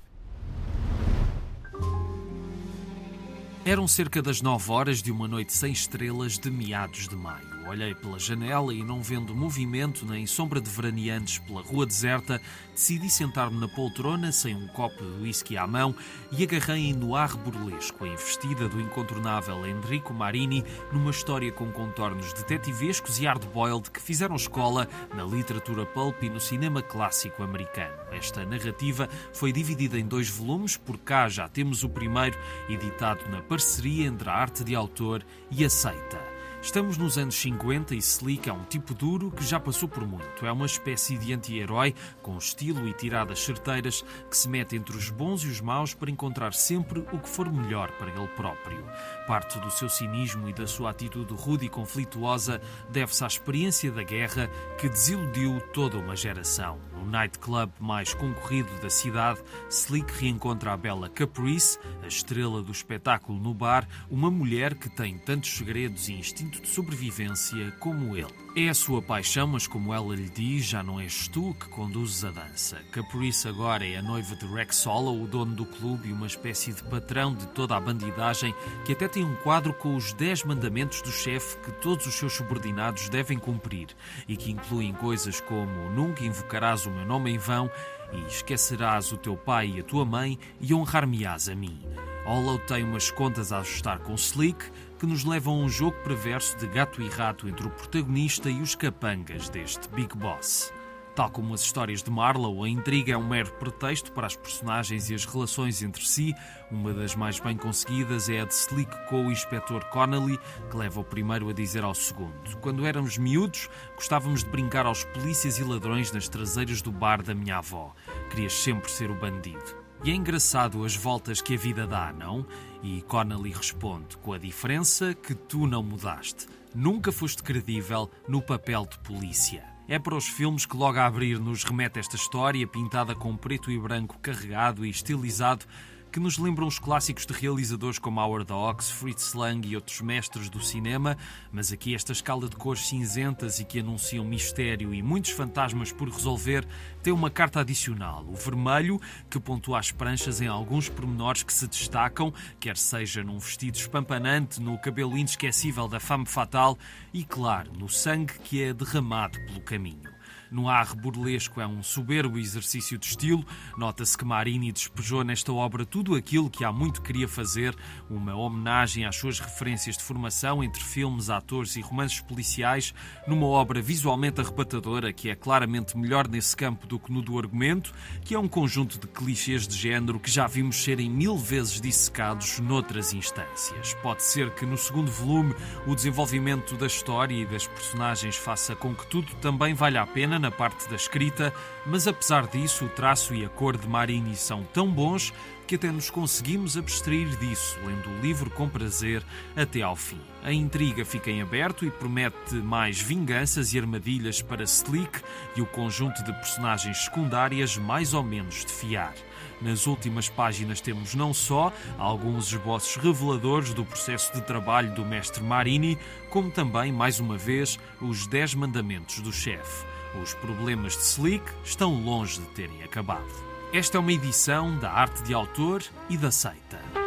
Eram 3.64 3.88
cerca 3.88 4.22
das 4.22 4.42
nove 4.42 4.72
horas 4.72 5.02
de 5.02 5.12
uma 5.12 5.28
noite 5.28 5.54
sem 5.54 5.72
estrelas 5.72 6.40
de 6.40 6.50
meados 6.50 7.08
de 7.08 7.16
maio. 7.16 7.51
Olhei 7.72 7.96
pela 7.96 8.20
janela 8.20 8.74
e, 8.74 8.84
não 8.84 9.02
vendo 9.02 9.34
movimento 9.34 10.06
nem 10.06 10.28
sombra 10.28 10.60
de 10.60 10.70
veraneantes 10.70 11.40
pela 11.40 11.62
rua 11.62 11.86
deserta, 11.86 12.42
decidi 12.74 13.10
sentar-me 13.10 13.58
na 13.58 13.68
poltrona 13.70 14.30
sem 14.34 14.54
um 14.54 14.68
copo 14.68 15.02
de 15.02 15.24
whisky 15.24 15.56
à 15.56 15.66
mão 15.66 15.96
e 16.34 16.44
agarrei 16.44 16.90
em 16.90 16.94
noir 16.94 17.34
burlesco, 17.38 18.04
a 18.04 18.10
investida 18.10 18.68
do 18.68 18.82
incontornável 18.82 19.66
Enrico 19.66 20.14
Marini 20.14 20.66
numa 20.92 21.12
história 21.12 21.50
com 21.50 21.72
contornos 21.72 22.34
detetivescos 22.34 23.22
e 23.22 23.26
hard-boiled 23.26 23.90
que 23.90 24.02
fizeram 24.02 24.36
escola 24.36 24.86
na 25.16 25.24
literatura 25.24 25.86
pulp 25.86 26.24
e 26.24 26.30
no 26.30 26.42
cinema 26.42 26.82
clássico 26.82 27.42
americano. 27.42 27.96
Esta 28.12 28.46
narrativa 28.46 29.08
foi 29.32 29.54
dividida 29.54 29.98
em 29.98 30.06
dois 30.06 30.30
volumes, 30.30 30.76
por 30.76 30.98
cá 30.98 31.30
já 31.30 31.48
temos 31.48 31.86
o 31.86 31.90
primeiro, 31.90 32.38
editado 32.68 33.30
na 33.30 33.42
parceria 33.42 34.08
entre 34.08 34.30
a 34.30 34.34
arte 34.34 34.62
de 34.62 34.76
autor 34.76 35.24
e 35.50 35.64
a 35.64 35.70
seita. 35.70 36.31
Estamos 36.62 36.96
nos 36.96 37.18
anos 37.18 37.34
50 37.36 37.96
e 37.96 37.98
Slick 37.98 38.48
é 38.48 38.54
um 38.54 38.64
tipo 38.64 38.94
duro 38.94 39.32
que 39.32 39.44
já 39.44 39.60
passou 39.60 39.90
por 39.90 40.06
muito. 40.06 40.46
É 40.46 40.52
uma 40.52 40.68
espécie 40.68 41.18
de 41.18 41.34
anti-herói 41.34 41.96
com 42.22 42.38
estilo 42.38 42.88
e 42.88 42.94
tiradas 42.94 43.40
certeiras 43.40 44.06
que 44.30 44.38
se 44.38 44.48
mete 44.48 44.76
entre 44.76 44.96
os 44.96 45.10
bons 45.10 45.44
e 45.44 45.48
os 45.48 45.60
maus 45.60 45.96
para 45.96 46.12
encontrar 46.12 46.54
sempre 46.54 47.00
o 47.00 47.18
que 47.18 47.28
for 47.28 47.52
melhor 47.52 47.92
para 47.94 48.12
ele 48.12 48.28
próprio. 48.28 48.86
Parte 49.26 49.60
do 49.60 49.72
seu 49.72 49.90
cinismo 49.90 50.48
e 50.48 50.54
da 50.54 50.68
sua 50.68 50.92
atitude 50.92 51.34
rude 51.34 51.66
e 51.66 51.70
conflituosa 51.70 52.62
deve-se 52.92 53.24
à 53.24 53.28
experiência 53.28 53.92
da 53.92 54.04
guerra 54.04 54.48
que 54.80 54.88
desiludiu 54.88 55.60
toda 55.74 55.98
uma 55.98 56.16
geração. 56.16 56.80
No 56.94 57.10
nightclub 57.10 57.72
mais 57.80 58.14
concorrido 58.14 58.70
da 58.82 58.90
cidade, 58.90 59.42
Slick 59.68 60.14
reencontra 60.14 60.74
a 60.74 60.78
bela 60.78 61.10
Caprice, 61.10 61.80
a 62.04 62.08
estrela 62.08 62.62
do 62.62 62.72
espetáculo 62.72 63.40
no 63.40 63.52
bar, 63.52 63.88
uma 64.12 64.30
mulher 64.30 64.76
que 64.76 64.90
tem 64.90 65.18
tantos 65.18 65.50
segredos 65.50 66.08
e 66.08 66.14
instinto 66.52 66.62
de 66.62 66.68
sobrevivência 66.68 67.72
como 67.80 68.18
ele. 68.18 68.28
É 68.56 68.68
a 68.68 68.74
sua 68.74 69.02
paixão, 69.02 69.48
mas 69.48 69.66
como 69.66 69.94
ela 69.94 70.14
lhe 70.14 70.30
diz, 70.30 70.66
já 70.66 70.84
não 70.84 71.00
és 71.00 71.28
tu 71.30 71.56
que 71.58 71.70
conduzes 71.70 72.26
a 72.26 72.32
dança. 72.32 72.78
Caprice 72.92 73.48
agora 73.48 73.88
é 73.88 73.98
a 73.98 74.02
noiva 74.02 74.36
de 74.36 74.46
Rex 74.46 74.76
Solo, 74.76 75.24
o 75.24 75.28
dono 75.28 75.56
do 75.56 75.66
clube 75.66 76.10
e 76.10 76.12
uma 76.12 76.28
espécie 76.28 76.74
de 76.74 76.84
patrão 76.84 77.34
de 77.34 77.48
toda 77.48 77.78
a 77.78 77.80
bandidagem, 77.80 78.54
que 78.86 78.92
até 78.92 79.08
tem 79.08 79.24
um 79.24 79.36
quadro 79.36 79.74
com 79.74 79.96
os 79.96 80.12
10 80.14 80.44
mandamentos 80.44 81.02
do 81.02 81.12
chefe 81.12 81.58
que 81.60 81.72
todos 81.72 82.06
os 82.06 82.16
seus 82.16 82.34
subordinados 82.34 83.08
devem 83.08 83.40
cumprir 83.40 83.88
e 84.28 84.36
que 84.36 84.52
incluem 84.52 84.94
coisas 84.94 85.40
como 85.40 85.90
nunca 85.92 86.26
invocarás 86.26 86.86
o 86.86 86.92
meu 86.92 87.06
nome 87.06 87.32
em 87.32 87.38
vão 87.38 87.72
e 88.12 88.28
esquecerás 88.28 89.14
o 89.14 89.18
teu 89.18 89.38
pai 89.38 89.76
e 89.76 89.80
a 89.80 89.84
tua 89.84 90.04
mãe 90.04 90.38
e 90.60 90.74
honrar-me-ás 90.74 91.48
a 91.48 91.56
mim. 91.56 91.80
Hollow 92.26 92.60
tem 92.60 92.84
umas 92.84 93.10
contas 93.10 93.52
a 93.52 93.60
ajustar 93.60 94.00
com 94.00 94.14
Slick, 94.14 94.64
que 95.02 95.08
nos 95.08 95.24
levam 95.24 95.56
a 95.56 95.58
um 95.66 95.68
jogo 95.68 95.98
perverso 96.04 96.56
de 96.60 96.68
gato 96.68 97.02
e 97.02 97.10
rato 97.10 97.50
entre 97.50 97.66
o 97.66 97.72
protagonista 97.72 98.52
e 98.52 98.62
os 98.62 98.76
capangas 98.76 99.50
deste 99.50 99.90
Big 99.90 100.16
Boss. 100.16 100.72
Tal 101.16 101.28
como 101.32 101.56
as 101.56 101.62
histórias 101.62 102.04
de 102.04 102.12
Marlowe, 102.12 102.68
a 102.68 102.70
intriga 102.70 103.14
é 103.14 103.18
um 103.18 103.28
mero 103.28 103.52
pretexto 103.54 104.12
para 104.12 104.28
as 104.28 104.36
personagens 104.36 105.10
e 105.10 105.16
as 105.16 105.26
relações 105.26 105.82
entre 105.82 106.06
si. 106.06 106.36
Uma 106.70 106.94
das 106.94 107.16
mais 107.16 107.40
bem 107.40 107.58
conseguidas 107.58 108.30
é 108.30 108.42
a 108.42 108.46
de 108.46 108.54
Slick 108.54 108.96
com 109.10 109.26
o 109.26 109.32
Inspector 109.32 109.84
Connolly, 109.86 110.40
que 110.70 110.78
leva 110.78 111.00
o 111.00 111.04
primeiro 111.04 111.50
a 111.50 111.54
dizer 111.54 111.84
ao 111.84 111.96
segundo: 111.96 112.56
Quando 112.62 112.86
éramos 112.86 113.18
miúdos, 113.18 113.72
gostávamos 113.96 114.44
de 114.44 114.52
brincar 114.52 114.86
aos 114.86 115.04
polícias 115.04 115.58
e 115.58 115.64
ladrões 115.64 116.12
nas 116.12 116.30
traseiras 116.30 116.80
do 116.84 116.92
bar 116.92 117.24
da 117.24 117.34
minha 117.34 117.58
avó. 117.58 117.96
Querias 118.30 118.54
sempre 118.54 118.92
ser 118.92 119.10
o 119.10 119.16
bandido. 119.16 119.81
E 120.04 120.10
é 120.10 120.16
engraçado 120.16 120.84
as 120.84 120.96
voltas 120.96 121.42
que 121.42 121.54
a 121.54 121.58
vida 121.58 121.86
dá, 121.86 122.12
não? 122.12 122.44
E 122.82 123.04
Connolly 123.04 123.52
responde: 123.52 124.18
com 124.18 124.34
a 124.34 124.38
diferença 124.40 125.14
que 125.14 125.36
tu 125.36 125.68
não 125.68 125.84
mudaste. 125.84 126.48
Nunca 126.74 127.12
foste 127.12 127.44
credível 127.44 128.10
no 128.28 128.42
papel 128.42 128.88
de 128.90 128.98
polícia. 129.00 129.64
É 129.88 130.00
para 130.00 130.16
os 130.16 130.28
filmes 130.28 130.66
que 130.66 130.76
logo 130.76 130.98
a 130.98 131.06
abrir 131.06 131.38
nos 131.38 131.64
remete 131.64 132.00
esta 132.00 132.16
história, 132.16 132.66
pintada 132.66 133.14
com 133.14 133.38
preto 133.38 133.70
e 133.70 133.78
branco 133.78 134.18
carregado 134.20 134.84
e 134.84 134.90
estilizado, 134.90 135.66
que 136.12 136.20
nos 136.20 136.38
lembram 136.38 136.68
os 136.68 136.78
clássicos 136.78 137.26
de 137.26 137.32
realizadores 137.32 137.98
como 137.98 138.20
Howard 138.20 138.52
Hawks, 138.52 138.90
Fritz 138.92 139.34
Lang 139.34 139.66
e 139.66 139.76
outros 139.76 140.02
mestres 140.02 140.50
do 140.50 140.60
cinema, 140.60 141.18
mas 141.52 141.72
aqui 141.72 141.96
esta 141.96 142.12
escala 142.12 142.50
de 142.50 142.56
cores 142.58 142.88
cinzentas 142.88 143.62
e 143.62 143.66
que 143.66 143.80
anunciam 143.80 144.26
mistério 144.26 144.94
e 144.94 145.02
muitos 145.02 145.32
fantasmas 145.32 145.94
por 145.94 146.10
resolver 146.10 146.68
tem 147.02 147.14
uma 147.14 147.30
carta 147.30 147.62
adicional, 147.62 148.26
o 148.28 148.36
vermelho, 148.36 149.00
que 149.30 149.40
pontua 149.40 149.80
as 149.80 149.92
pranchas 149.92 150.42
em 150.42 150.48
alguns 150.48 150.90
pormenores 150.90 151.44
que 151.44 151.54
se 151.54 151.68
destacam, 151.68 152.34
quer 152.60 152.76
seja 152.76 153.24
num 153.24 153.40
vestido 153.40 153.76
espampanante, 153.76 154.62
no 154.62 154.78
cabelo 154.78 155.18
inesquecível 155.18 155.88
da 155.88 156.00
fame 156.00 156.26
fatal 156.26 156.78
e, 157.14 157.24
claro, 157.24 157.72
no 157.74 157.88
sangue 157.88 158.38
que 158.40 158.62
é 158.62 158.74
derramado 158.74 159.40
pelo 159.46 159.62
caminho. 159.62 160.11
No 160.52 160.68
ar 160.68 160.94
burlesco 160.94 161.62
é 161.62 161.66
um 161.66 161.82
soberbo 161.82 162.38
exercício 162.38 162.98
de 162.98 163.06
estilo. 163.06 163.46
Nota-se 163.78 164.18
que 164.18 164.26
Marini 164.26 164.74
despejou 164.74 165.24
nesta 165.24 165.54
obra 165.54 165.86
tudo 165.86 166.14
aquilo 166.14 166.50
que 166.50 166.66
há 166.66 166.74
muito 166.74 167.02
queria 167.02 167.26
fazer, 167.26 167.74
uma 168.10 168.36
homenagem 168.36 169.06
às 169.06 169.16
suas 169.16 169.40
referências 169.40 169.96
de 169.96 170.04
formação 170.04 170.62
entre 170.62 170.84
filmes, 170.84 171.30
atores 171.30 171.78
e 171.78 171.82
romances 171.82 172.20
policiais, 172.20 172.94
numa 173.26 173.46
obra 173.46 173.82
visualmente 173.82 174.42
arrebatadora 174.42 175.14
que 175.14 175.30
é 175.30 175.36
claramente 175.36 175.98
melhor 175.98 176.28
nesse 176.28 176.54
campo 176.54 176.86
do 176.86 177.00
que 177.00 177.14
no 177.14 177.22
do 177.22 177.40
argumento, 177.40 177.94
que 178.22 178.36
é 178.36 178.40
um 178.40 178.50
conjunto 178.50 179.00
de 179.00 179.08
clichês 179.08 179.66
de 179.66 179.78
género 179.78 180.20
que 180.20 180.30
já 180.30 180.48
vimos 180.48 180.84
serem 180.84 181.10
mil 181.10 181.38
vezes 181.38 181.80
dissecados 181.80 182.60
noutras 182.60 183.14
instâncias. 183.14 183.94
Pode 184.04 184.22
ser 184.22 184.54
que 184.54 184.66
no 184.66 184.78
segundo 184.78 185.10
volume 185.10 185.56
o 185.88 185.96
desenvolvimento 185.96 186.76
da 186.76 186.88
história 186.88 187.36
e 187.36 187.46
das 187.46 187.66
personagens 187.66 188.36
faça 188.36 188.76
com 188.76 188.94
que 188.94 189.08
tudo 189.08 189.34
também 189.36 189.74
valha 189.74 190.02
a 190.02 190.08
pena 190.08 190.41
na 190.42 190.52
parte 190.52 190.90
da 190.90 190.96
escrita, 190.96 191.54
mas 191.86 192.08
apesar 192.08 192.48
disso, 192.48 192.86
o 192.86 192.90
traço 192.90 193.34
e 193.34 193.46
a 193.46 193.50
cor 193.50 193.78
de 193.78 193.88
Marini 193.88 194.36
são 194.36 194.64
tão 194.74 194.92
bons 194.92 195.32
que 195.68 195.76
até 195.76 195.90
nos 195.90 196.10
conseguimos 196.10 196.76
abstrair 196.76 197.30
disso, 197.38 197.80
lendo 197.86 198.10
o 198.10 198.20
livro 198.20 198.50
com 198.50 198.68
prazer 198.68 199.24
até 199.56 199.82
ao 199.82 199.96
fim. 199.96 200.20
A 200.44 200.52
intriga 200.52 201.06
fica 201.06 201.32
em 201.32 201.42
aberto 201.42 201.86
e 201.86 201.90
promete 201.90 202.56
mais 202.56 203.00
vinganças 203.00 203.74
e 203.74 203.80
armadilhas 203.80 204.42
para 204.42 204.64
Slick 204.64 205.22
e 205.56 205.62
o 205.62 205.66
conjunto 205.66 206.22
de 206.26 206.34
personagens 206.34 207.06
secundárias 207.06 207.78
mais 207.78 208.14
ou 208.14 208.22
menos 208.22 208.66
de 208.66 208.74
fiar. 208.74 209.14
Nas 209.62 209.86
últimas 209.86 210.28
páginas 210.28 210.82
temos 210.82 211.14
não 211.14 211.34
só 211.34 211.72
alguns 211.98 212.48
esboços 212.48 212.96
reveladores 212.96 213.74
do 213.74 213.86
processo 213.86 214.34
de 214.34 214.42
trabalho 214.42 214.94
do 214.94 215.06
mestre 215.06 215.42
Marini, 215.42 215.98
como 216.30 216.52
também, 216.52 216.92
mais 216.92 217.20
uma 217.20 217.38
vez, 217.38 217.80
os 218.02 218.26
10 218.28 218.56
mandamentos 218.56 219.20
do 219.22 219.32
chefe. 219.32 219.91
Os 220.20 220.34
problemas 220.34 220.94
de 220.94 221.04
Slick 221.04 221.46
estão 221.64 221.94
longe 222.04 222.40
de 222.40 222.46
terem 222.48 222.84
acabado. 222.84 223.32
Esta 223.72 223.98
é 223.98 224.00
uma 224.00 224.12
edição 224.12 224.78
da 224.78 224.92
Arte 224.92 225.24
de 225.24 225.34
Autor 225.34 225.82
e 226.10 226.18
da 226.18 226.30
Seita. 226.30 227.01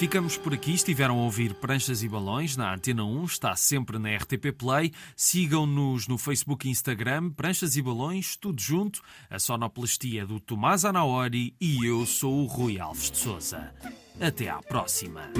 Ficamos 0.00 0.38
por 0.38 0.54
aqui. 0.54 0.72
Estiveram 0.72 1.18
a 1.18 1.24
ouvir 1.24 1.52
Pranchas 1.52 2.02
e 2.02 2.08
Balões 2.08 2.56
na 2.56 2.72
Antena 2.72 3.04
1, 3.04 3.22
está 3.26 3.54
sempre 3.54 3.98
na 3.98 4.16
RTP 4.16 4.50
Play. 4.56 4.94
Sigam-nos 5.14 6.08
no 6.08 6.16
Facebook 6.16 6.66
e 6.66 6.70
Instagram, 6.70 7.28
Pranchas 7.28 7.76
e 7.76 7.82
Balões, 7.82 8.34
tudo 8.34 8.58
junto. 8.62 9.02
A 9.28 9.38
sonoplastia 9.38 10.24
do 10.24 10.40
Tomás 10.40 10.86
Anaori 10.86 11.54
e 11.60 11.84
eu 11.86 12.06
sou 12.06 12.44
o 12.44 12.46
Rui 12.46 12.80
Alves 12.80 13.10
de 13.10 13.18
Souza. 13.18 13.74
Até 14.18 14.48
à 14.48 14.62
próxima. 14.62 15.30